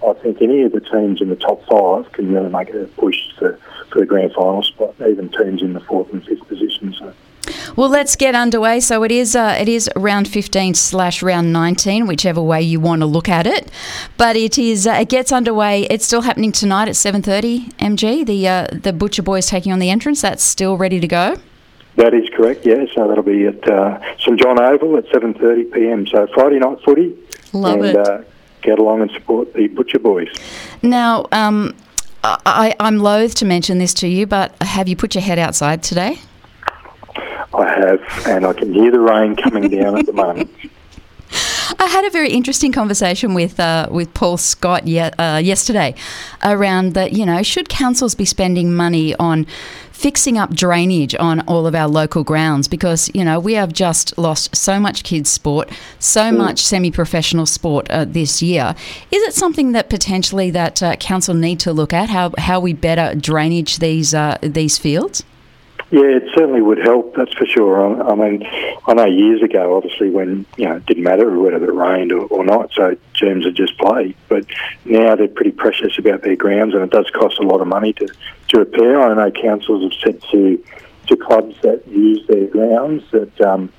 I 0.07 0.13
think 0.15 0.43
any 0.43 0.63
of 0.63 0.73
the 0.73 0.81
teams 0.81 1.21
in 1.21 1.29
the 1.29 1.37
top 1.37 1.65
five 1.67 2.11
can 2.13 2.33
really 2.33 2.51
make 2.51 2.71
a 2.71 2.85
push 2.99 3.17
for, 3.39 3.59
for 3.91 4.01
the 4.01 4.07
grand 4.07 4.33
final 4.33 4.63
spot, 4.63 4.95
even 5.01 5.29
teams 5.31 5.63
in 5.63 5.73
the 5.73 5.81
fourth 5.81 6.13
and 6.13 6.25
fifth 6.25 6.47
position. 6.49 6.95
So. 6.99 7.13
Well, 7.77 7.91
let's 7.91 8.17
get 8.17 8.35
underway. 8.35 8.81
So 8.81 9.03
it 9.03 9.13
is 9.13 9.37
uh, 9.37 9.57
it 9.61 9.69
is 9.69 9.91
round 9.95 10.29
15 10.29 10.73
slash 10.75 11.23
round 11.23 11.53
19, 11.53 12.07
whichever 12.07 12.41
way 12.41 12.63
you 12.63 12.81
want 12.81 13.03
to 13.03 13.07
look 13.07 13.29
at 13.29 13.47
it. 13.47 13.71
But 14.17 14.35
it 14.35 14.59
is 14.59 14.87
uh, 14.87 14.93
it 14.93 15.11
gets 15.11 15.31
underway. 15.31 15.83
It's 15.83 16.07
still 16.07 16.23
happening 16.23 16.53
tonight 16.53 16.89
at 16.89 16.95
7:30. 16.95 17.75
MG, 17.75 18.25
the 18.25 18.49
uh, 18.49 18.67
the 18.73 18.95
Butcher 18.95 19.23
Boys 19.23 19.47
taking 19.47 19.73
on 19.73 19.79
the 19.79 19.91
entrance. 19.91 20.23
That's 20.23 20.43
still 20.43 20.79
ready 20.79 21.01
to 21.01 21.07
go. 21.07 21.37
That 21.97 22.15
is 22.15 22.29
correct. 22.35 22.65
Yeah, 22.65 22.85
so 22.95 23.09
that'll 23.09 23.23
be 23.23 23.47
at 23.47 23.69
uh, 23.69 24.01
St 24.19 24.41
John 24.41 24.59
Oval 24.59 24.97
at 24.97 25.07
7:30 25.09 25.73
p.m. 25.73 26.07
So 26.07 26.27
Friday 26.35 26.59
night 26.59 26.79
footy. 26.83 27.15
Love 27.53 27.81
and, 27.81 27.85
it. 27.85 27.97
Uh, 27.97 28.23
get 28.63 28.79
along 28.79 29.03
and 29.03 29.11
support 29.11 29.53
the 29.53 29.69
Butcher 29.69 29.99
Boys. 29.99 30.29
Now. 30.83 31.27
Um, 31.33 31.75
I, 32.45 32.75
I'm 32.81 32.99
loath 32.99 33.37
to 33.37 33.45
mention 33.45 33.79
this 33.79 33.95
to 33.95 34.09
you, 34.09 34.27
but 34.27 34.61
have 34.61 34.89
you 34.89 34.97
put 34.97 35.15
your 35.15 35.23
head 35.23 35.39
outside 35.39 35.85
today? 35.85 36.19
I 37.57 37.69
have, 37.69 38.27
and 38.27 38.47
I 38.47 38.53
can 38.53 38.73
hear 38.73 38.91
the 38.91 39.01
rain 39.01 39.37
coming 39.37 39.69
down 39.69 39.99
at 39.99 40.07
the 40.07 40.13
moment. 40.13 40.51
I 41.79 41.87
had 41.87 42.05
a 42.05 42.11
very 42.11 42.31
interesting 42.31 42.73
conversation 42.73 43.35
with 43.35 43.59
uh, 43.59 43.89
with 43.91 44.15
Paul 44.15 44.37
Scott 44.37 44.87
ye- 44.87 45.01
uh, 45.01 45.39
yesterday 45.39 45.95
around 46.45 46.95
that. 46.95 47.13
You 47.13 47.27
know, 47.27 47.43
should 47.43 47.69
councils 47.69 48.15
be 48.15 48.25
spending 48.25 48.75
money 48.75 49.15
on 49.17 49.47
fixing 49.91 50.39
up 50.39 50.55
drainage 50.55 51.15
on 51.17 51.41
all 51.41 51.67
of 51.67 51.75
our 51.75 51.89
local 51.89 52.23
grounds? 52.23 52.69
Because 52.69 53.11
you 53.15 53.25
know 53.25 53.41
we 53.41 53.55
have 53.55 53.73
just 53.73 54.17
lost 54.17 54.55
so 54.55 54.79
much 54.79 55.03
kids' 55.03 55.31
sport, 55.31 55.69
so 55.99 56.31
mm. 56.31 56.37
much 56.37 56.61
semi-professional 56.61 57.47
sport 57.47 57.91
uh, 57.91 58.05
this 58.05 58.41
year. 58.41 58.75
Is 59.11 59.23
it 59.25 59.35
something 59.35 59.73
that 59.73 59.91
potentially 59.91 60.51
that 60.53 60.83
uh, 60.83 60.97
council 60.97 61.35
need 61.35 61.59
to 61.61 61.73
look 61.73 61.93
at 61.93 62.09
how 62.11 62.33
how 62.39 62.61
we 62.61 62.75
better 62.75 63.15
drainage 63.15 63.79
these 63.79 64.15
uh, 64.15 64.39
these 64.41 64.79
fields? 64.79 65.25
Yeah, 65.91 66.17
it 66.17 66.25
certainly 66.35 66.61
would 66.61 66.79
help. 66.79 67.15
That's 67.15 67.33
for 67.35 67.47
sure. 67.47 67.81
I, 67.81 68.11
I 68.11 68.15
mean, 68.17 68.45
I 68.87 68.95
know 68.95 69.05
years 69.05 69.41
ago, 69.41 69.77
obviously, 69.77 70.11
when 70.11 70.45
you 70.57 70.65
know 70.65 70.77
it 70.77 70.87
didn't 70.87 71.05
matter 71.05 71.31
whether 71.39 71.65
it 71.65 71.73
rained 71.73 72.11
or, 72.11 72.27
or 72.27 72.45
not, 72.45 72.73
so 72.73 72.97
teams 73.15 73.45
would 73.45 73.55
just 73.55 73.79
play. 73.79 74.17
But 74.29 74.47
now 74.85 75.15
they're 75.15 75.29
pretty 75.29 75.53
precious 75.53 75.97
about 75.97 76.23
their 76.23 76.35
grounds, 76.35 76.75
and 76.75 76.83
it 76.83 76.91
does 76.91 77.09
cost 77.11 77.39
a 77.39 77.47
lot 77.47 77.61
of 77.61 77.69
money 77.69 77.93
to 77.95 78.09
to 78.49 78.59
repair. 78.59 79.01
I 79.01 79.15
know 79.15 79.31
councils 79.31 79.85
have 79.85 80.01
said 80.03 80.23
to 80.33 80.65
to 81.07 81.17
clubs 81.17 81.55
that 81.63 81.87
use 81.87 82.27
their 82.27 82.49
grounds 82.49 83.05
that 83.13 83.41
um, 83.43 83.73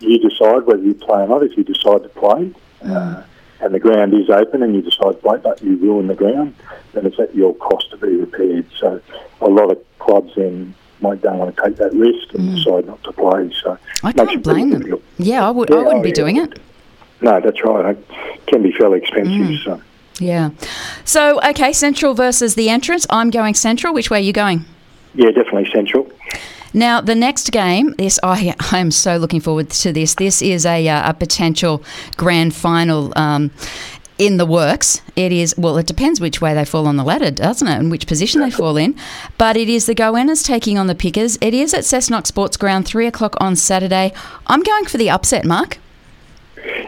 you 0.00 0.18
decide 0.18 0.64
whether 0.64 0.82
you 0.82 0.94
play 0.94 1.22
or 1.22 1.28
not. 1.28 1.44
If 1.44 1.56
you 1.56 1.62
decide 1.62 2.02
to 2.02 2.08
play. 2.08 2.52
Uh, 2.84 3.22
and 3.60 3.72
the 3.72 3.78
ground 3.78 4.12
is 4.12 4.28
open 4.28 4.64
and 4.64 4.74
you 4.74 4.82
decide 4.82 5.12
to 5.12 5.18
play, 5.18 5.38
but 5.38 5.62
you 5.62 5.76
ruin 5.76 6.08
the 6.08 6.16
ground, 6.16 6.52
then 6.94 7.06
it's 7.06 7.20
at 7.20 7.32
your 7.32 7.54
cost 7.54 7.88
to 7.92 7.96
be 7.96 8.08
repaired. 8.08 8.66
So 8.76 9.00
a 9.40 9.46
lot 9.46 9.70
of 9.70 9.78
clubs 10.00 10.32
then 10.34 10.74
might 11.02 11.20
don't 11.22 11.38
want 11.38 11.54
to 11.56 11.62
take 11.62 11.76
that 11.76 11.92
risk 11.92 12.34
and 12.34 12.50
mm. 12.50 12.56
decide 12.56 12.86
not 12.86 13.02
to 13.04 13.12
play. 13.12 13.52
So 13.62 13.78
I 14.02 14.12
can't 14.12 14.42
blame 14.42 14.70
them. 14.70 14.80
Difficult. 14.80 15.02
Yeah, 15.18 15.46
I 15.46 15.50
would. 15.50 15.68
Yeah, 15.70 15.76
I 15.76 15.78
wouldn't 15.80 16.00
oh, 16.00 16.02
be 16.02 16.08
yeah. 16.10 16.14
doing 16.14 16.36
it. 16.36 16.58
No, 17.20 17.40
that's 17.40 17.62
right. 17.64 17.96
It 17.96 18.46
can 18.46 18.62
be 18.62 18.72
fairly 18.72 18.98
expensive. 18.98 19.32
Mm. 19.32 19.64
So. 19.64 19.82
Yeah. 20.18 20.50
So 21.04 21.40
okay, 21.42 21.72
Central 21.72 22.14
versus 22.14 22.54
the 22.54 22.68
entrance. 22.68 23.06
I'm 23.10 23.30
going 23.30 23.54
Central. 23.54 23.92
Which 23.94 24.10
way 24.10 24.18
are 24.18 24.22
you 24.22 24.32
going? 24.32 24.64
Yeah, 25.14 25.30
definitely 25.30 25.70
Central. 25.72 26.10
Now, 26.74 27.02
the 27.02 27.14
next 27.14 27.52
game, 27.52 27.94
this 27.98 28.18
I, 28.22 28.54
I 28.72 28.78
am 28.78 28.90
so 28.90 29.16
looking 29.18 29.40
forward 29.40 29.68
to 29.70 29.92
this. 29.92 30.14
This 30.14 30.40
is 30.40 30.64
a, 30.64 30.88
uh, 30.88 31.10
a 31.10 31.14
potential 31.14 31.82
grand 32.16 32.54
final. 32.54 33.12
Um, 33.14 33.50
in 34.18 34.36
the 34.36 34.46
works. 34.46 35.00
It 35.16 35.32
is, 35.32 35.54
well, 35.56 35.78
it 35.78 35.86
depends 35.86 36.20
which 36.20 36.40
way 36.40 36.54
they 36.54 36.64
fall 36.64 36.86
on 36.86 36.96
the 36.96 37.04
ladder, 37.04 37.30
doesn't 37.30 37.66
it, 37.66 37.78
and 37.78 37.90
which 37.90 38.06
position 38.06 38.40
they 38.40 38.50
fall 38.50 38.76
in. 38.76 38.94
But 39.38 39.56
it 39.56 39.68
is 39.68 39.86
the 39.86 39.94
Goannas 39.94 40.44
taking 40.44 40.78
on 40.78 40.86
the 40.86 40.94
Pickers. 40.94 41.38
It 41.40 41.54
is 41.54 41.74
at 41.74 41.84
Cessnock 41.84 42.26
Sports 42.26 42.56
Ground, 42.56 42.86
3 42.86 43.06
o'clock 43.06 43.36
on 43.40 43.56
Saturday. 43.56 44.12
I'm 44.46 44.62
going 44.62 44.84
for 44.84 44.98
the 44.98 45.10
upset, 45.10 45.44
Mark. 45.44 45.78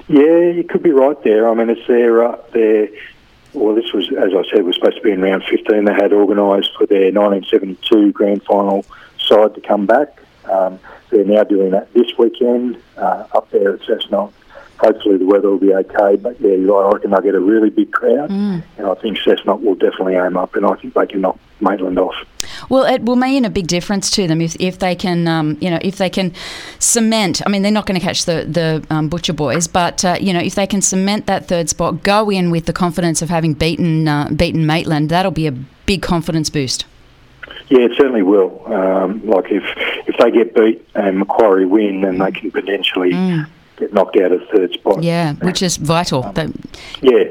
Yeah, 0.09 0.51
you 0.51 0.65
could 0.69 0.83
be 0.83 0.93
right 0.93 1.21
there. 1.25 1.49
I 1.49 1.55
mean, 1.55 1.71
it's 1.71 1.87
their, 1.87 2.25
uh, 2.25 2.39
their 2.53 2.89
well, 3.55 3.75
this 3.75 3.93
was, 3.93 4.09
as 4.09 4.33
I 4.35 4.43
said, 4.51 4.65
was 4.65 4.77
supposed 4.77 4.97
to 4.97 5.03
be 5.03 5.13
in 5.13 5.21
round 5.21 5.45
15. 5.45 5.85
They 5.85 5.93
had 5.93 6.13
organised 6.13 6.71
for 6.77 6.87
their 6.87 7.13
1972 7.13 8.13
grand 8.13 8.43
final 8.45 8.85
side 9.19 9.55
to 9.55 9.61
come 9.61 9.87
back. 9.87 10.21
Um, 10.51 10.79
they're 11.11 11.25
now 11.25 11.45
doing 11.45 11.71
that 11.71 11.93
this 11.95 12.19
weekend 12.19 12.81
uh, 12.97 13.27
up 13.33 13.51
there 13.51 13.75
at 13.75 13.81
Cessnock 13.81 14.33
hopefully 14.85 15.17
the 15.17 15.27
weather 15.27 15.51
will 15.51 15.59
be 15.59 15.75
okay. 15.75 16.17
But 16.17 16.41
yeah, 16.41 16.51
I 16.51 16.93
reckon 16.93 17.11
they'll 17.11 17.21
get 17.21 17.35
a 17.35 17.41
really 17.41 17.71
big 17.71 17.93
crowd, 17.93 18.31
mm. 18.31 18.63
and 18.77 18.87
I 18.87 18.95
think 18.95 19.19
Cessnock 19.19 19.63
will 19.63 19.75
definitely 19.75 20.15
aim 20.15 20.37
up, 20.37 20.55
and 20.55 20.67
I 20.67 20.75
think 20.75 20.95
they 20.95 21.07
can 21.07 21.23
knock 21.23 21.39
Maitland 21.61 21.99
off. 21.99 22.15
Well, 22.69 22.85
it 22.85 23.03
will 23.03 23.17
mean 23.17 23.45
a 23.45 23.51
big 23.51 23.67
difference 23.67 24.11
to 24.13 24.27
them 24.27 24.41
if, 24.41 24.57
if 24.61 24.79
they 24.79 24.95
can, 24.95 25.27
um, 25.27 25.57
you 25.61 25.71
know, 25.71 25.79
if 25.83 25.97
they 25.97 26.11
can 26.11 26.33
cement. 26.79 27.43
I 27.45 27.49
mean, 27.49 27.63
they're 27.63 27.73
not 27.73 27.87
going 27.87 27.99
to 27.99 28.05
catch 28.05 28.25
the 28.25 28.45
the 28.49 28.85
um, 28.91 29.09
Butcher 29.09 29.33
Boys, 29.33 29.67
but 29.67 30.05
uh, 30.05 30.17
you 30.21 30.33
know, 30.33 30.41
if 30.41 30.55
they 30.55 30.67
can 30.67 30.83
cement 30.83 31.27
that 31.27 31.49
third 31.49 31.69
spot, 31.69 32.03
go 32.03 32.31
in 32.31 32.51
with 32.51 32.67
the 32.67 32.73
confidence 32.73 33.23
of 33.23 33.31
having 33.31 33.55
beaten 33.55 34.07
uh, 34.07 34.29
beaten 34.29 34.67
Maitland, 34.67 35.09
that'll 35.09 35.31
be 35.31 35.47
a 35.47 35.53
big 35.87 36.03
confidence 36.03 36.51
boost. 36.51 36.85
Yeah, 37.69 37.81
it 37.81 37.93
certainly 37.97 38.23
will. 38.23 38.63
Um, 38.67 39.27
like 39.27 39.47
if 39.51 39.65
if 40.07 40.17
they 40.19 40.31
get 40.31 40.55
beat 40.55 40.87
and 40.95 41.19
Macquarie 41.19 41.67
win, 41.67 42.03
then 42.03 42.19
they 42.19 42.33
can 42.33 42.51
potentially 42.51 43.13
mm 43.13 43.47
get 43.77 43.93
knocked 43.93 44.17
out 44.17 44.33
of 44.33 44.43
third 44.55 44.73
spot. 44.73 45.03
Yeah, 45.03 45.35
which 45.35 45.63
is 45.63 45.77
vital. 45.77 46.33
Um, 46.37 46.55
yeah, 47.01 47.25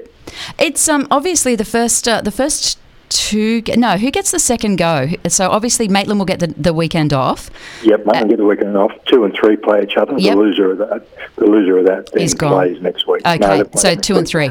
it's 0.59 0.87
um 0.87 1.07
obviously 1.11 1.55
the 1.55 1.65
first 1.65 2.07
uh, 2.07 2.21
the 2.21 2.31
first 2.31 2.79
two. 3.09 3.61
No, 3.75 3.97
who 3.97 4.11
gets 4.11 4.31
the 4.31 4.39
second 4.39 4.77
go? 4.77 5.09
So 5.27 5.49
obviously 5.49 5.87
Maitland 5.87 6.19
will 6.19 6.25
get 6.25 6.39
the, 6.39 6.47
the 6.47 6.73
weekend 6.73 7.13
off. 7.13 7.49
Yep, 7.83 8.05
Maitland 8.05 8.25
uh, 8.25 8.27
get 8.27 8.37
the 8.37 8.45
weekend 8.45 8.75
off. 8.77 8.91
Two 9.05 9.23
and 9.23 9.33
three 9.33 9.55
play 9.55 9.83
each 9.83 9.97
other. 9.97 10.13
Yep. 10.17 10.35
The 10.35 10.39
loser 10.41 10.71
of 10.71 10.77
that, 10.79 11.07
the 11.35 11.45
loser 11.45 11.77
of 11.77 11.85
that, 11.85 12.11
then 12.13 12.29
plays 12.49 12.81
next 12.81 13.07
week. 13.07 13.25
Okay, 13.25 13.39
no, 13.39 13.63
so 13.75 13.95
two 13.95 14.17
and 14.17 14.27
three. 14.27 14.49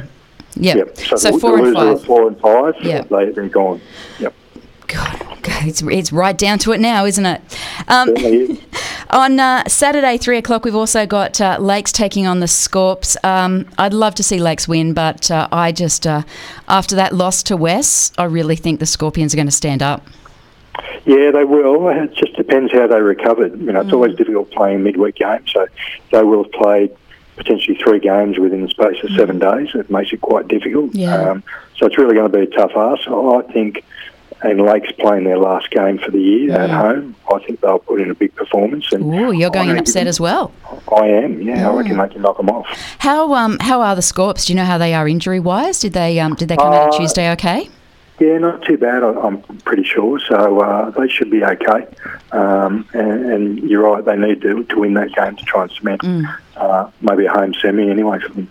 Yep. 0.55 0.77
Yep. 0.77 0.97
So, 1.19 1.33
the, 1.33 1.39
four 1.39 1.57
the 1.57 1.65
and 1.65 1.75
five. 1.75 2.05
four 2.05 2.29
and 2.29 2.39
five, 2.39 2.75
Yep. 2.83 3.09
they, 3.09 3.31
they're 3.31 3.49
gone. 3.49 3.81
Yep. 4.19 4.35
God, 4.93 5.19
God, 5.43 5.67
it's, 5.67 5.83
it's 5.83 6.13
right 6.13 6.37
down 6.37 6.59
to 6.61 6.73
it 6.73 6.81
now, 6.81 7.05
isn't 7.05 7.25
it? 7.25 7.41
Um, 7.89 8.15
on 9.11 9.41
uh, 9.41 9.65
Saturday, 9.69 10.19
three 10.19 10.39
o'clock, 10.39 10.65
we've 10.65 10.75
also 10.75 11.07
got 11.07 11.41
uh, 11.41 11.57
Lakes 11.59 11.93
taking 11.93 12.27
on 12.27 12.41
the 12.41 12.47
Scorps. 12.47 13.17
Um, 13.25 13.67
I'd 13.79 13.95
love 13.95 14.15
to 14.17 14.23
see 14.23 14.39
Lakes 14.39 14.69
win, 14.69 14.93
but 14.93 15.31
uh, 15.31 15.49
I 15.51 15.73
just, 15.73 16.07
uh, 16.07 16.23
after 16.69 16.95
that 16.97 17.15
loss 17.15 17.43
to 17.45 17.57
West, 17.57 18.15
I 18.19 18.25
really 18.25 18.57
think 18.57 18.81
the 18.81 18.87
Scorpions 18.87 19.33
are 19.33 19.37
going 19.37 19.47
to 19.47 19.53
stand 19.53 19.83
up. 19.83 20.07
Yeah, 21.05 21.31
they 21.31 21.45
will. 21.45 21.89
It 21.89 22.15
just 22.15 22.35
depends 22.37 22.73
how 22.73 22.87
they 22.87 23.01
recovered. 23.01 23.59
You 23.61 23.73
know, 23.73 23.81
it's 23.81 23.91
Mm. 23.91 23.95
always 23.95 24.15
difficult 24.17 24.51
playing 24.51 24.83
midweek 24.83 25.17
games, 25.17 25.51
so 25.53 25.67
they 26.11 26.23
will 26.23 26.45
have 26.45 26.53
played 26.53 26.91
potentially 27.37 27.77
three 27.77 27.99
games 27.99 28.39
within 28.39 28.63
the 28.63 28.69
space 28.69 29.03
of 29.03 29.11
seven 29.17 29.39
days. 29.39 29.71
It 29.75 29.91
makes 29.91 30.13
it 30.13 30.21
quite 30.21 30.49
difficult. 30.49 30.93
Mm. 30.93 30.99
Yeah. 31.01 31.31
Um, 31.31 31.43
so 31.77 31.87
it's 31.87 31.99
really 31.99 32.15
going 32.15 32.31
to 32.31 32.37
be 32.39 32.45
a 32.45 32.47
tough 32.47 32.73
ask. 32.77 33.09
I 33.09 33.41
think, 33.53 33.85
and 34.43 34.61
Lakes 34.61 34.91
playing 34.99 35.25
their 35.25 35.39
last 35.39 35.71
game 35.71 35.99
for 35.99 36.11
the 36.11 36.21
year 36.21 36.53
at 36.53 36.71
home, 36.71 37.15
I 37.33 37.39
think 37.41 37.61
they'll 37.61 37.79
put 37.79 38.01
in 38.01 38.11
a 38.11 38.15
big 38.15 38.35
performance. 38.35 38.93
And 38.93 39.05
Mm. 39.05 39.29
Ooh, 39.29 39.33
you're 39.33 39.51
going 39.51 39.71
I 39.71 39.77
upset 39.79 40.07
as 40.07 40.19
well. 40.21 40.53
I 40.95 41.07
am. 41.07 41.41
Yeah, 41.43 41.69
I 41.71 41.75
reckon 41.77 41.97
they 41.99 42.09
can 42.09 42.23
knock 42.23 42.37
them 42.39 42.49
off. 42.51 42.67
How 42.99 43.35
um 43.35 43.59
how 43.61 43.81
are 43.83 43.95
the 43.95 44.03
Scorps? 44.03 44.47
Do 44.47 44.53
you 44.53 44.57
know 44.57 44.65
how 44.65 44.79
they 44.79 44.95
are 44.95 45.07
injury 45.09 45.41
wise? 45.41 45.81
Did 45.81 45.93
they 45.93 46.19
um 46.21 46.35
did 46.35 46.49
they 46.49 46.57
come 46.57 46.73
out 46.73 46.83
on 46.83 46.89
Uh, 46.95 46.99
Tuesday 46.99 47.31
okay? 47.33 47.69
Yeah, 48.21 48.39
not 48.39 48.63
too 48.63 48.77
bad. 48.79 49.03
I- 49.03 49.21
I'm 49.21 49.39
pretty 49.65 49.83
sure. 49.85 50.21
So 50.29 50.61
uh, 50.61 50.91
they 50.91 51.09
should 51.09 51.31
be 51.31 51.43
okay. 51.45 51.87
Um, 52.31 52.87
and, 52.93 53.11
and 53.33 53.59
you're 53.71 53.83
right; 53.83 54.05
they 54.05 54.17
need 54.17 54.41
to, 54.43 54.63
to 54.65 54.79
win 54.81 54.95
that 54.95 55.13
game 55.15 55.35
to 55.37 55.45
try 55.45 55.63
and 55.63 55.73
cement 55.73 56.03
uh, 56.57 56.89
maybe 57.01 57.27
a 57.27 57.31
home 57.33 57.53
semi 57.55 57.91
anyway 57.91 58.21
for 58.21 58.29
them. 58.35 58.49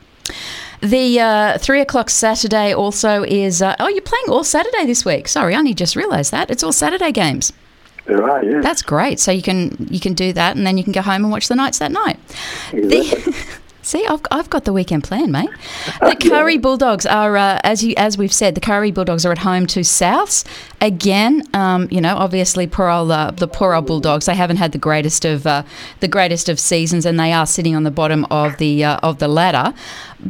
The 0.82 1.20
uh, 1.20 1.58
three 1.60 1.80
o'clock 1.80 2.10
Saturday 2.10 2.74
also 2.74 3.24
is. 3.24 3.62
Uh, 3.62 3.76
oh, 3.80 3.88
you're 3.88 4.02
playing 4.02 4.26
all 4.30 4.44
Saturday 4.44 4.86
this 4.86 5.06
week. 5.06 5.28
Sorry, 5.28 5.54
I 5.54 5.60
only 5.60 5.76
just 5.76 5.96
realised 5.96 6.32
that 6.32 6.50
it's 6.50 6.64
all 6.64 6.72
Saturday 6.72 7.12
games. 7.12 7.54
There 8.06 8.28
are, 8.28 8.44
yeah. 8.44 8.62
That's 8.62 8.82
great. 8.82 9.20
So 9.20 9.32
you 9.32 9.44
can 9.44 9.88
you 9.92 10.00
can 10.00 10.16
do 10.16 10.34
that, 10.34 10.58
and 10.58 10.66
then 10.66 10.78
you 10.78 10.84
can 10.84 10.92
go 10.92 11.02
home 11.02 11.24
and 11.24 11.32
watch 11.32 11.48
the 11.48 11.56
Knights 11.56 11.80
that 11.80 11.92
night. 11.92 12.20
Exactly. 12.74 13.32
The, 13.32 13.46
see, 13.82 14.06
I've, 14.06 14.22
I've 14.32 14.50
got 14.50 14.66
the 14.66 14.74
weekend 14.74 15.04
plan, 15.04 15.32
mate. 15.32 15.50
The 16.00 16.16
Kurri 16.20 16.62
Bulldogs 16.62 17.06
are, 17.06 17.38
uh, 17.38 17.60
as 17.64 17.84
you 17.84 17.94
as 17.98 18.18
we've 18.18 18.34
said, 18.34 18.56
the 18.56 18.62
Kurri 18.62 18.94
Bulldogs 18.94 19.26
are 19.26 19.32
at 19.32 19.40
home 19.40 19.66
to 19.68 19.82
Souths 19.82 20.46
again. 20.80 21.44
Um, 21.54 21.88
you 21.92 22.02
know, 22.02 22.16
obviously, 22.16 22.68
poor 22.68 22.90
old, 22.90 23.12
uh, 23.12 23.32
the 23.32 23.48
poor 23.48 23.74
old 23.74 23.88
Bulldogs. 23.88 24.26
They 24.26 24.36
haven't 24.36 24.58
had 24.58 24.72
the 24.72 24.78
greatest 24.78 25.26
of 25.26 25.46
uh, 25.48 25.64
the 26.00 26.08
greatest 26.08 26.50
of 26.50 26.60
seasons, 26.60 27.06
and 27.06 27.20
they 27.20 27.32
are 27.34 27.46
sitting 27.46 27.76
on 27.76 27.84
the 27.84 27.92
bottom 27.92 28.26
of 28.32 28.58
the 28.58 28.84
uh, 28.84 28.98
of 29.04 29.20
the 29.20 29.28
ladder. 29.28 29.74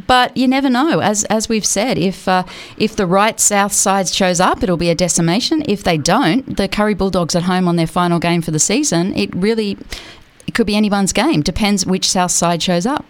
But 0.06 0.36
you 0.36 0.48
never 0.48 0.70
know. 0.70 1.00
As 1.00 1.24
as 1.24 1.48
we've 1.48 1.66
said, 1.66 1.98
if 1.98 2.26
uh, 2.28 2.44
if 2.76 2.96
the 2.96 3.06
right 3.06 3.38
South 3.38 3.72
side 3.72 4.08
shows 4.08 4.40
up, 4.40 4.62
it'll 4.62 4.76
be 4.76 4.90
a 4.90 4.94
decimation. 4.94 5.62
If 5.66 5.82
they 5.82 5.98
don't, 5.98 6.56
the 6.56 6.68
Kurri 6.68 6.96
Bulldogs 6.96 7.34
at 7.34 7.44
home 7.44 7.68
on 7.68 7.76
their 7.76 7.86
final 7.86 8.18
game 8.18 8.42
for 8.42 8.50
the 8.50 8.58
season, 8.58 9.14
it 9.14 9.34
really 9.34 9.76
it 10.46 10.54
could 10.54 10.66
be 10.66 10.76
anyone's 10.76 11.12
game. 11.12 11.42
Depends 11.42 11.86
which 11.86 12.08
South 12.08 12.30
side 12.30 12.62
shows 12.62 12.86
up. 12.86 13.04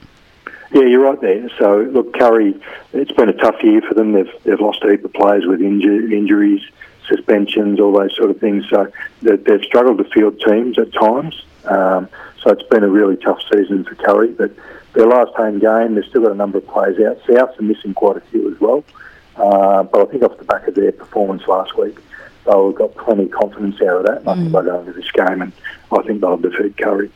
Yeah, 0.73 0.85
you're 0.85 1.03
right 1.03 1.21
there. 1.21 1.51
So, 1.59 1.81
look, 1.93 2.15
Kurri, 2.15 2.61
it's 2.93 3.13
been 3.13 3.29
a 3.29 3.35
tough 3.35 3.63
year 3.63 3.83
for 3.83 3.95
them. 3.95 4.13
They've, 4.13 4.31
they've 4.45 4.61
lost 4.61 4.83
a 4.83 4.91
heap 4.91 5.05
of 5.05 5.13
players 5.13 5.45
with 5.47 5.61
inju- 5.61 6.13
injuries, 6.13 6.63
suspensions, 7.07 7.79
all 7.79 7.93
those 7.93 8.17
sort 8.17 8.31
of 8.31 8.39
things. 8.41 8.65
So, 8.71 8.91
they, 9.21 9.37
they've 9.37 9.63
struggled 9.63 9.99
to 9.99 10.05
field 10.05 10.41
teams 10.41 10.79
at 10.79 10.93
times. 10.93 11.43
Um, 11.65 12.09
so, 12.43 12.51
it's 12.51 12.63
been 12.65 12.85
a 12.85 12.89
really 12.89 13.17
tough 13.17 13.41
season 13.53 13.85
for 13.85 13.95
Kurri. 13.97 14.35
But 14.37 14.53
their 14.95 15.07
last 15.07 15.35
home 15.35 15.59
game, 15.59 15.95
they've 15.95 16.05
still 16.05 16.23
got 16.23 16.33
a 16.33 16.37
number 16.37 16.59
of 16.59 16.67
players 16.67 16.99
out. 17.01 17.19
South 17.27 17.59
are 17.59 17.63
missing 17.63 17.93
quite 17.93 18.17
a 18.17 18.21
few 18.21 18.51
as 18.53 18.61
well. 18.61 18.83
Uh, 19.37 19.83
but 19.83 20.09
I 20.09 20.11
think 20.11 20.23
off 20.23 20.37
the 20.39 20.45
back 20.45 20.69
of 20.69 20.75
their 20.75 20.93
performance 20.93 21.47
last 21.47 21.77
week, 21.77 21.97
they've 22.45 22.75
got 22.75 22.95
plenty 22.97 23.25
of 23.25 23.31
confidence 23.31 23.81
out 23.83 24.01
of 24.01 24.07
that. 24.07 24.21
And 24.21 24.29
I 24.29 24.35
think 24.35 24.53
they'll 24.53 24.63
go 24.63 24.81
into 24.81 24.93
this 24.93 25.11
game 25.13 25.43
and 25.43 25.53
I 25.91 26.03
think 26.03 26.21
they'll 26.21 26.37
defeat 26.37 26.77
Kurri. 26.77 27.11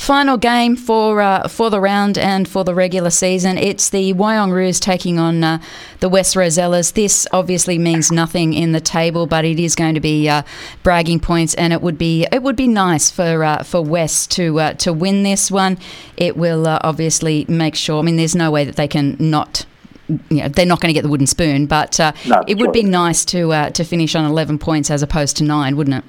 Final 0.00 0.38
game 0.38 0.76
for 0.76 1.20
uh, 1.20 1.46
for 1.46 1.68
the 1.68 1.78
round 1.78 2.16
and 2.16 2.48
for 2.48 2.64
the 2.64 2.74
regular 2.74 3.10
season. 3.10 3.58
It's 3.58 3.90
the 3.90 4.14
Wyong 4.14 4.50
Roos 4.50 4.80
taking 4.80 5.18
on 5.18 5.44
uh, 5.44 5.60
the 5.98 6.08
West 6.08 6.34
Rosellas. 6.34 6.94
This 6.94 7.26
obviously 7.32 7.76
means 7.76 8.10
nothing 8.10 8.54
in 8.54 8.72
the 8.72 8.80
table, 8.80 9.26
but 9.26 9.44
it 9.44 9.60
is 9.60 9.74
going 9.74 9.92
to 9.92 10.00
be 10.00 10.26
uh, 10.26 10.40
bragging 10.82 11.20
points, 11.20 11.52
and 11.52 11.74
it 11.74 11.82
would 11.82 11.98
be 11.98 12.26
it 12.32 12.42
would 12.42 12.56
be 12.56 12.66
nice 12.66 13.10
for 13.10 13.44
uh, 13.44 13.62
for 13.62 13.82
West 13.82 14.30
to 14.30 14.58
uh, 14.58 14.72
to 14.72 14.90
win 14.90 15.22
this 15.22 15.50
one. 15.50 15.76
It 16.16 16.34
will 16.34 16.66
uh, 16.66 16.78
obviously 16.82 17.44
make 17.46 17.74
sure. 17.74 17.98
I 17.98 18.02
mean, 18.02 18.16
there's 18.16 18.34
no 18.34 18.50
way 18.50 18.64
that 18.64 18.76
they 18.76 18.88
can 18.88 19.18
not. 19.20 19.66
You 20.08 20.18
know, 20.30 20.48
they're 20.48 20.64
not 20.64 20.80
going 20.80 20.88
to 20.88 20.94
get 20.94 21.02
the 21.02 21.10
wooden 21.10 21.26
spoon, 21.26 21.66
but 21.66 22.00
uh, 22.00 22.12
No, 22.26 22.42
it 22.46 22.56
would 22.56 22.72
be 22.72 22.84
nice 22.84 23.26
to 23.26 23.52
uh, 23.52 23.68
to 23.70 23.84
finish 23.84 24.14
on 24.14 24.24
11 24.24 24.60
points 24.60 24.90
as 24.90 25.02
opposed 25.02 25.36
to 25.36 25.44
nine, 25.44 25.76
wouldn't 25.76 26.02
it? 26.02 26.04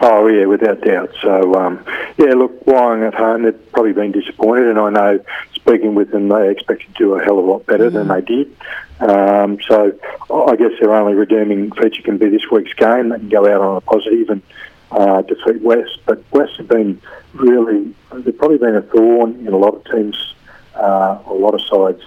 Oh 0.00 0.28
yeah, 0.28 0.46
without 0.46 0.80
doubt. 0.82 1.12
So 1.20 1.54
um, 1.54 1.84
yeah, 2.18 2.34
look, 2.34 2.64
Wyong 2.64 3.06
at 3.06 3.14
home, 3.14 3.42
they've 3.42 3.72
probably 3.72 3.92
been 3.92 4.12
disappointed, 4.12 4.68
and 4.68 4.78
I 4.78 4.90
know 4.90 5.24
speaking 5.54 5.94
with 5.94 6.10
them, 6.10 6.28
they 6.28 6.50
expected 6.50 6.94
to 6.94 6.98
do 6.98 7.14
a 7.14 7.22
hell 7.22 7.38
of 7.38 7.44
a 7.44 7.50
lot 7.50 7.66
better 7.66 7.90
than 7.90 8.08
they 8.08 8.20
did. 8.20 8.56
Um, 9.00 9.58
so 9.66 9.92
I 10.32 10.56
guess 10.56 10.72
their 10.80 10.94
only 10.94 11.14
redeeming 11.14 11.72
feature 11.72 12.02
can 12.02 12.18
be 12.18 12.28
this 12.28 12.48
week's 12.50 12.72
game. 12.74 13.08
They 13.08 13.18
can 13.18 13.28
go 13.28 13.46
out 13.46 13.60
on 13.60 13.76
a 13.76 13.80
positive 13.80 14.30
and 14.30 14.42
uh, 14.90 15.22
defeat 15.22 15.62
West. 15.62 15.98
But 16.06 16.22
West 16.32 16.56
have 16.58 16.68
been 16.68 17.00
really, 17.34 17.94
they've 18.12 18.36
probably 18.36 18.58
been 18.58 18.76
a 18.76 18.82
thorn 18.82 19.46
in 19.46 19.52
a 19.52 19.56
lot 19.56 19.74
of 19.74 19.84
teams, 19.84 20.34
uh, 20.74 21.18
a 21.26 21.34
lot 21.34 21.54
of 21.54 21.60
sides. 21.62 22.02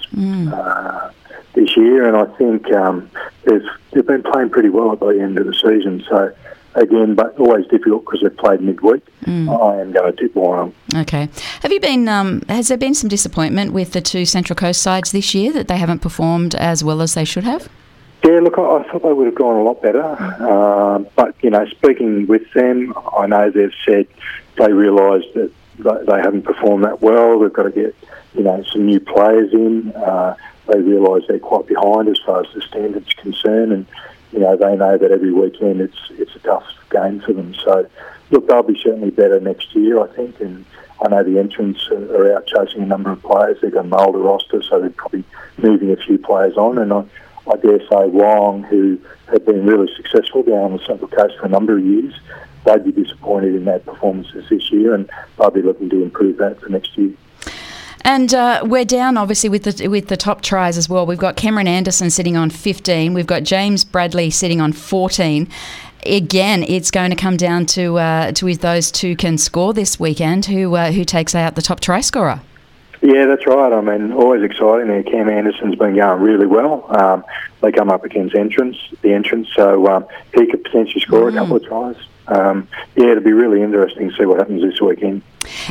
Uh, 0.54 1.12
this 1.54 1.76
year, 1.76 2.08
and 2.08 2.16
I 2.16 2.26
think 2.38 2.72
um, 2.72 3.10
they've 3.44 3.66
they've 3.92 4.06
been 4.06 4.24
playing 4.24 4.50
pretty 4.50 4.70
well 4.70 4.94
at 4.94 5.00
the 5.00 5.20
end 5.22 5.38
of 5.38 5.46
the 5.46 5.54
season. 5.54 6.04
So 6.08 6.34
again, 6.76 7.16
but 7.16 7.38
always 7.40 7.66
difficult 7.68 8.06
because 8.06 8.22
they've 8.22 8.38
played 8.38 8.62
midweek. 8.62 9.04
I 9.28 9.80
am 9.80 9.92
going 9.92 10.16
to 10.16 10.18
tip 10.18 10.34
Wyong. 10.34 10.74
Okay. 10.96 11.30
Have 11.62 11.72
you 11.72 11.80
been? 11.80 12.08
Um, 12.08 12.42
has 12.50 12.68
there 12.70 12.78
been 12.78 12.96
some 12.96 13.10
disappointment 13.10 13.74
with 13.74 13.94
the 13.94 14.02
two 14.02 14.26
Central 14.26 14.56
Coast 14.56 14.82
sides 14.82 15.12
this 15.12 15.34
year 15.36 15.52
that 15.54 15.68
they 15.68 15.78
haven't 15.78 16.00
performed 16.00 16.56
as 16.56 16.84
well 16.84 17.02
as 17.02 17.14
they 17.14 17.26
should 17.26 17.44
have? 17.44 17.70
Yeah, 18.24 18.40
look, 18.40 18.58
I, 18.58 18.62
I 18.62 18.84
thought 18.92 19.04
they 19.04 19.14
would 19.14 19.26
have 19.26 19.36
gone 19.36 19.58
a 19.58 19.64
lot 19.64 19.82
better. 19.82 20.04
Um, 20.04 21.08
but, 21.16 21.36
you 21.42 21.50
know, 21.50 21.66
speaking 21.68 22.28
with 22.28 22.52
them, 22.54 22.94
I 23.18 23.26
know 23.28 23.50
they've 23.50 23.74
said 23.84 24.08
they 24.58 24.72
realise 24.72 25.26
that 25.34 25.52
they, 25.80 26.06
they 26.06 26.18
haven't 26.18 26.44
performed 26.44 26.84
that 26.84 27.02
well. 27.02 27.40
They've 27.40 27.52
got 27.52 27.64
to 27.64 27.72
get, 27.72 27.96
you 28.36 28.44
know, 28.44 28.64
some 28.72 28.86
new 28.86 29.00
players 29.00 29.54
in. 29.54 29.92
Uh, 29.94 30.36
they 30.68 30.80
realise 30.80 31.24
they're 31.28 31.40
quite 31.40 31.66
behind 31.66 32.10
as 32.10 32.20
far 32.26 32.42
as 32.42 32.54
the 32.54 32.62
standards 32.62 33.12
concerned. 33.14 33.72
And, 33.72 33.86
you 34.32 34.40
know, 34.40 34.56
they 34.56 34.76
know 34.76 34.98
that 34.98 35.12
every 35.12 35.34
weekend 35.34 35.82
it's 35.82 35.98
it's 36.12 36.36
a 36.36 36.40
tough 36.40 36.66
game 36.90 37.20
for 37.22 37.34
them. 37.34 37.54
So, 37.56 37.88
look, 38.30 38.48
they'll 38.48 38.64
be 38.64 38.80
certainly 38.82 39.12
better 39.12 39.40
next 39.40 39.76
year, 39.76 40.02
I 40.02 40.08
think. 40.08 40.40
And 40.40 40.66
I 41.02 41.10
know 41.10 41.24
the 41.24 41.40
Entrance 41.40 41.88
are 41.90 42.36
out 42.36 42.48
chasing 42.48 42.84
a 42.84 42.86
number 42.86 43.12
of 43.12 43.22
players. 43.22 43.58
They've 43.62 43.74
got 43.74 43.86
an 43.86 43.94
older 43.94 44.20
roster, 44.20 44.62
so 44.62 44.80
they're 44.80 44.90
probably 44.92 45.24
moving 45.58 45.92
a 45.92 45.98
few 45.98 46.18
players 46.18 46.56
on. 46.58 46.78
And 46.78 46.94
I, 46.94 47.04
I 47.52 47.58
dare 47.58 47.80
say 47.80 48.08
Wyong, 48.10 48.68
who 48.68 49.00
have 49.32 49.46
been 49.46 49.66
really 49.66 49.90
successful 49.96 50.44
down 50.44 50.72
on 50.72 50.78
the 50.78 50.86
Central 50.86 51.08
Coast 51.08 51.36
for 51.40 51.46
a 51.46 51.50
number 51.50 51.78
of 51.78 51.86
years, 51.86 52.14
they'd 52.66 52.84
be 52.84 52.92
disappointed 52.92 53.56
in 53.56 53.66
their 53.66 53.80
performances 53.80 54.48
this 54.50 54.72
year, 54.72 54.94
and 54.94 55.10
they'll 55.38 55.50
be 55.50 55.62
looking 55.62 55.90
to 55.90 56.04
improve 56.04 56.38
that 56.38 56.62
for 56.62 56.70
next 56.70 56.98
year. 56.98 57.14
And 58.04 58.34
uh, 58.34 58.64
we're 58.66 58.86
down 58.86 59.18
obviously 59.18 59.50
with 59.50 59.64
the 59.64 59.88
with 59.88 60.08
the 60.08 60.18
top 60.18 60.42
tries 60.42 60.78
as 60.78 60.90
well. 60.90 61.06
We've 61.06 61.18
got 61.18 61.36
Cameron 61.36 61.68
Anderson 61.68 62.10
sitting 62.10 62.36
on 62.36 62.50
15. 62.50 63.14
We've 63.14 63.28
got 63.28 63.44
James 63.44 63.84
Bradley 63.84 64.30
sitting 64.30 64.60
on 64.60 64.74
14. 64.74 65.48
Again, 66.06 66.64
it's 66.64 66.90
going 66.90 67.12
to 67.12 67.16
come 67.16 67.38
down 67.38 67.68
to 67.68 67.98
uh, 68.00 68.32
to 68.34 68.48
if 68.48 68.60
those 68.62 68.92
two 68.92 69.16
can 69.16 69.38
score 69.38 69.74
this 69.74 70.00
weekend. 70.00 70.46
Who 70.46 70.76
uh, 70.76 70.92
who 70.92 71.06
takes 71.06 71.36
out 71.36 71.56
the 71.56 71.62
top 71.62 71.80
try 71.80 72.02
scorer? 72.02 72.42
Yeah, 73.02 73.26
that's 73.26 73.48
right. 73.48 73.74
I 73.74 73.82
mean, 73.82 74.12
always 74.12 74.44
exciting 74.44 74.88
there. 74.88 75.02
Cam 75.02 75.28
Anderson's 75.28 75.76
been 75.76 75.96
going 75.96 76.22
really 76.22 76.46
well. 76.46 76.86
Um, 76.90 77.24
they 77.62 77.72
come 77.72 77.90
up 77.90 78.04
against 78.04 78.36
entrance, 78.36 78.78
the 79.02 79.14
entrance, 79.14 79.50
so 79.56 79.88
um, 79.88 80.06
he 80.36 80.46
could 80.46 80.64
potentially 80.64 81.02
score 81.02 81.30
a 81.30 81.32
couple 81.32 81.56
of 81.56 81.66
tries. 81.66 81.96
Um, 82.28 82.68
yeah, 82.96 83.12
it'll 83.12 83.24
be 83.24 83.34
really 83.34 83.62
interesting 83.62 84.10
to 84.10 84.16
see 84.16 84.26
what 84.26 84.40
happens 84.40 84.62
this 84.62 84.80
weekend. 84.80 85.22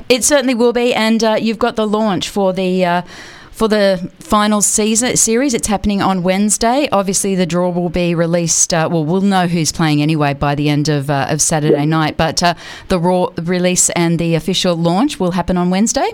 It 0.08 0.24
certainly 0.24 0.54
will 0.54 0.72
be, 0.72 0.94
and 0.94 1.22
uh, 1.22 1.36
you've 1.40 1.58
got 1.58 1.76
the 1.76 1.86
launch 1.86 2.28
for 2.28 2.52
the. 2.52 2.84
Uh, 2.84 3.02
for 3.50 3.68
the 3.68 4.10
final 4.20 4.62
season 4.62 5.14
series, 5.18 5.52
it's 5.52 5.66
happening 5.66 6.00
on 6.00 6.22
Wednesday. 6.22 6.88
Obviously, 6.92 7.34
the 7.34 7.44
draw 7.44 7.68
will 7.68 7.90
be 7.90 8.14
released. 8.14 8.72
Uh, 8.72 8.88
well, 8.90 9.04
we'll 9.04 9.20
know 9.20 9.48
who's 9.48 9.70
playing 9.70 10.00
anyway 10.00 10.32
by 10.32 10.54
the 10.54 10.70
end 10.70 10.88
of, 10.88 11.10
uh, 11.10 11.26
of 11.28 11.42
Saturday 11.42 11.84
night. 11.84 12.16
But 12.16 12.42
uh, 12.42 12.54
the 12.88 12.98
raw 12.98 13.26
release 13.36 13.90
and 13.90 14.18
the 14.18 14.34
official 14.34 14.76
launch 14.76 15.20
will 15.20 15.32
happen 15.32 15.58
on 15.58 15.68
Wednesday. 15.68 16.10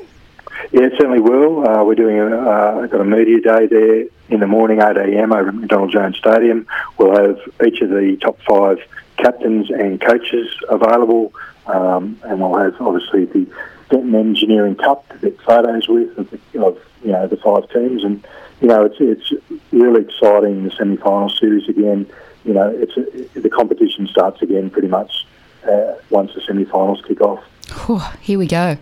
Yeah, 0.73 0.87
it 0.87 0.95
certainly 0.99 1.21
will. 1.21 1.65
Uh, 1.65 1.85
we're 1.85 1.95
doing 1.95 2.19
a, 2.19 2.37
uh, 2.37 2.87
got 2.87 3.01
a 3.01 3.05
media 3.05 3.41
day 3.41 3.67
there 3.67 4.07
in 4.29 4.41
the 4.41 4.49
morning, 4.49 4.81
8 4.81 4.97
a.m. 4.97 5.33
over 5.33 5.49
at 5.51 5.55
McDonald 5.55 5.93
Jones 5.93 6.17
Stadium. 6.17 6.67
We'll 6.99 7.15
have 7.15 7.39
each 7.65 7.81
of 7.81 7.91
the 7.91 8.17
top 8.21 8.41
five 8.41 8.79
captains 9.17 9.71
and 9.71 10.01
coaches 10.01 10.49
available, 10.69 11.33
um, 11.67 12.19
and 12.25 12.41
we'll 12.41 12.57
have 12.59 12.81
obviously 12.81 13.25
the 13.27 13.47
Denton 13.91 14.15
Engineering 14.15 14.77
Cup 14.77 15.09
to 15.11 15.19
get 15.19 15.41
photos 15.43 15.89
with 15.89 16.17
of, 16.19 16.31
the, 16.31 16.65
of 16.65 16.79
you 17.05 17.13
know 17.13 17.27
the 17.27 17.37
five 17.37 17.69
teams, 17.71 18.05
and 18.05 18.27
you 18.61 18.69
know 18.69 18.85
it's 18.85 18.97
it's 19.01 19.33
really 19.73 20.03
exciting 20.03 20.65
the 20.65 20.71
semi-final 20.71 21.31
series 21.31 21.69
again. 21.69 22.07
You 22.45 22.55
know, 22.55 22.69
it's 22.69 22.97
a, 22.97 23.41
the 23.41 23.51
competition 23.51 24.07
starts 24.07 24.41
again 24.43 24.71
pretty 24.71 24.89
much 24.89 25.27
uh, 25.69 25.95
once 26.11 26.33
the 26.35 26.41
semi-finals 26.41 27.03
kick 27.07 27.21
off. 27.21 27.43
Whew, 27.87 28.01
here 28.21 28.39
we 28.39 28.47
go. 28.47 28.79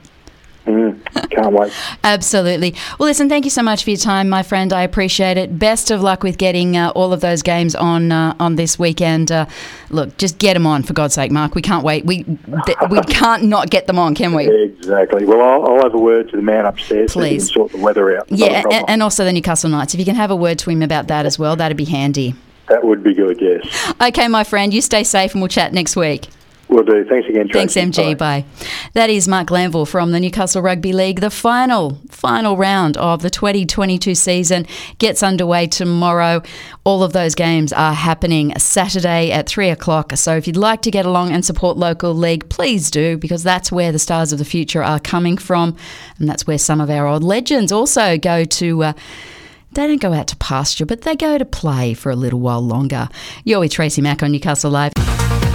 Mm, 0.67 1.31
can't 1.31 1.53
wait. 1.53 1.73
Absolutely. 2.05 2.75
Well, 2.99 3.07
listen, 3.09 3.29
thank 3.29 3.45
you 3.45 3.51
so 3.51 3.63
much 3.63 3.85
for 3.85 3.91
your 3.91 3.99
time, 3.99 4.29
my 4.31 4.43
friend. 4.43 4.73
I 4.73 4.83
appreciate 4.83 5.37
it. 5.37 5.59
Best 5.59 5.91
of 5.91 6.01
luck 6.03 6.23
with 6.23 6.39
getting 6.39 6.77
uh, 6.77 6.91
all 6.95 7.13
of 7.13 7.21
those 7.21 7.43
games 7.43 7.75
on 7.75 8.11
uh, 8.11 8.35
on 8.41 8.57
this 8.57 8.79
weekend. 8.79 9.31
Uh, 9.31 9.45
look, 9.91 10.17
just 10.17 10.39
get 10.39 10.55
them 10.55 10.67
on 10.67 10.83
for 10.83 10.95
God's 10.95 11.15
sake, 11.15 11.31
Mark. 11.31 11.55
We 11.55 11.61
can't 11.63 11.85
wait. 11.85 12.07
We 12.07 12.25
th- 12.25 12.79
we 12.91 13.01
can't 13.09 13.45
not 13.45 13.69
get 13.69 13.87
them 13.87 13.99
on, 13.99 14.15
can 14.15 14.33
we? 14.33 14.49
Exactly. 14.65 15.27
Well, 15.27 15.43
I'll, 15.43 15.67
I'll 15.77 15.83
have 15.83 15.95
a 15.95 15.99
word 15.99 16.31
to 16.31 16.37
the 16.37 16.43
man 16.43 16.65
upstairs 16.65 17.13
Please. 17.13 17.49
so 17.49 17.53
sort 17.55 17.73
the 17.73 17.79
weather 17.79 18.17
out. 18.17 18.27
Yeah, 18.31 18.63
and, 18.71 18.89
and 18.89 19.03
also 19.03 19.25
the 19.25 19.33
Newcastle 19.33 19.69
Knights. 19.69 19.93
If 19.93 20.01
you 20.01 20.07
can 20.07 20.15
have 20.17 20.31
a 20.31 20.37
word 20.37 20.59
to 20.61 20.71
him 20.71 20.81
about 20.83 21.09
that 21.09 21.27
as 21.27 21.39
well, 21.39 21.57
that'd 21.57 21.77
be 21.77 21.85
handy. 21.85 22.35
that 22.69 22.83
would 22.85 23.03
be 23.03 23.13
good. 23.13 23.39
Yes, 23.41 23.93
Okay, 24.01 24.29
my 24.29 24.45
friend, 24.45 24.73
you 24.73 24.81
stay 24.81 25.05
safe 25.05 25.33
and 25.33 25.43
we'll 25.43 25.49
chat 25.49 25.75
next 25.75 25.95
week. 25.95 26.29
We'll 26.69 26.85
do. 26.85 27.05
Thanks 27.05 27.29
again, 27.29 27.49
Tracy. 27.49 27.81
Thanks, 27.81 27.99
MG. 27.99 28.17
Bye. 28.17 28.45
That 28.95 29.11
is 29.11 29.29
Mark 29.29 29.49
Glanville 29.49 29.87
from 29.87 30.13
the 30.13 30.21
Newcastle 30.21 30.63
Rugby 30.63 30.93
League. 30.93 31.21
The 31.21 31.31
final, 31.31 31.99
final 32.11 32.57
round 32.57 32.97
of 32.97 33.23
the 33.23 33.31
2022 33.31 34.15
season 34.15 34.67
gets 34.99 35.23
underway 35.23 35.67
tomorrow. 35.67 36.43
All 36.85 37.03
of 37.03 37.13
those 37.13 37.35
games 37.35 37.73
are 37.73 37.95
happening 37.95 38.57
Saturday 38.59 39.31
at 39.31 39.49
three 39.49 39.71
o'clock. 39.71 40.13
So 40.17 40.37
if 40.37 40.47
you'd 40.47 40.57
like 40.57 40.83
to 40.83 40.91
get 40.91 41.07
along 41.07 41.33
and 41.33 41.45
support 41.45 41.77
local 41.77 42.15
league, 42.15 42.49
please 42.49 42.91
do 42.91 43.17
because 43.17 43.43
that's 43.43 43.73
where 43.73 43.93
the 43.93 43.99
stars 43.99 44.33
of 44.33 44.39
the 44.39 44.45
future 44.45 44.83
are 44.83 45.01
coming 45.01 45.37
from, 45.37 45.77
and 46.19 46.29
that's 46.29 46.47
where 46.47 46.59
some 46.59 46.81
of 46.81 46.91
our 46.91 47.07
old 47.07 47.25
legends 47.25 47.73
also 47.73 48.19
go 48.19 48.45
to. 48.45 48.85
Uh, 48.85 48.93
they 49.73 49.89
don't 49.89 50.01
go 50.01 50.13
out 50.13 50.29
to 50.29 50.37
pasture, 50.37 50.87
but 50.87 51.03
they 51.03 51.17
go 51.17 51.37
to 51.37 51.45
play 51.45 51.95
for 51.95 52.11
a 52.11 52.17
little 52.17 52.39
while 52.39 52.61
longer. 52.61 53.09
You're 53.43 53.59
with 53.59 53.73
Tracy 53.73 54.01
Mack 54.03 54.23
on 54.23 54.31
Newcastle 54.31 54.71
Live. 54.71 54.93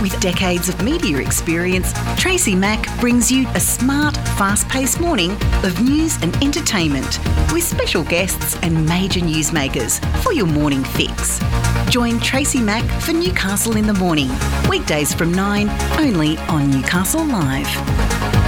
With 0.01 0.17
decades 0.21 0.69
of 0.69 0.81
media 0.81 1.17
experience, 1.17 1.91
Tracy 2.15 2.55
Mack 2.55 2.87
brings 3.01 3.29
you 3.29 3.45
a 3.49 3.59
smart, 3.59 4.15
fast 4.37 4.69
paced 4.69 5.01
morning 5.01 5.31
of 5.63 5.81
news 5.83 6.15
and 6.21 6.33
entertainment 6.41 7.19
with 7.51 7.63
special 7.63 8.03
guests 8.03 8.57
and 8.63 8.85
major 8.87 9.19
newsmakers 9.19 9.99
for 10.23 10.31
your 10.31 10.47
morning 10.47 10.85
fix. 10.85 11.39
Join 11.89 12.17
Tracy 12.21 12.61
Mack 12.61 12.85
for 13.01 13.11
Newcastle 13.11 13.75
in 13.75 13.85
the 13.85 13.93
Morning, 13.93 14.29
weekdays 14.69 15.13
from 15.13 15.33
9, 15.33 15.69
only 15.99 16.37
on 16.47 16.71
Newcastle 16.71 17.25
Live. 17.25 18.38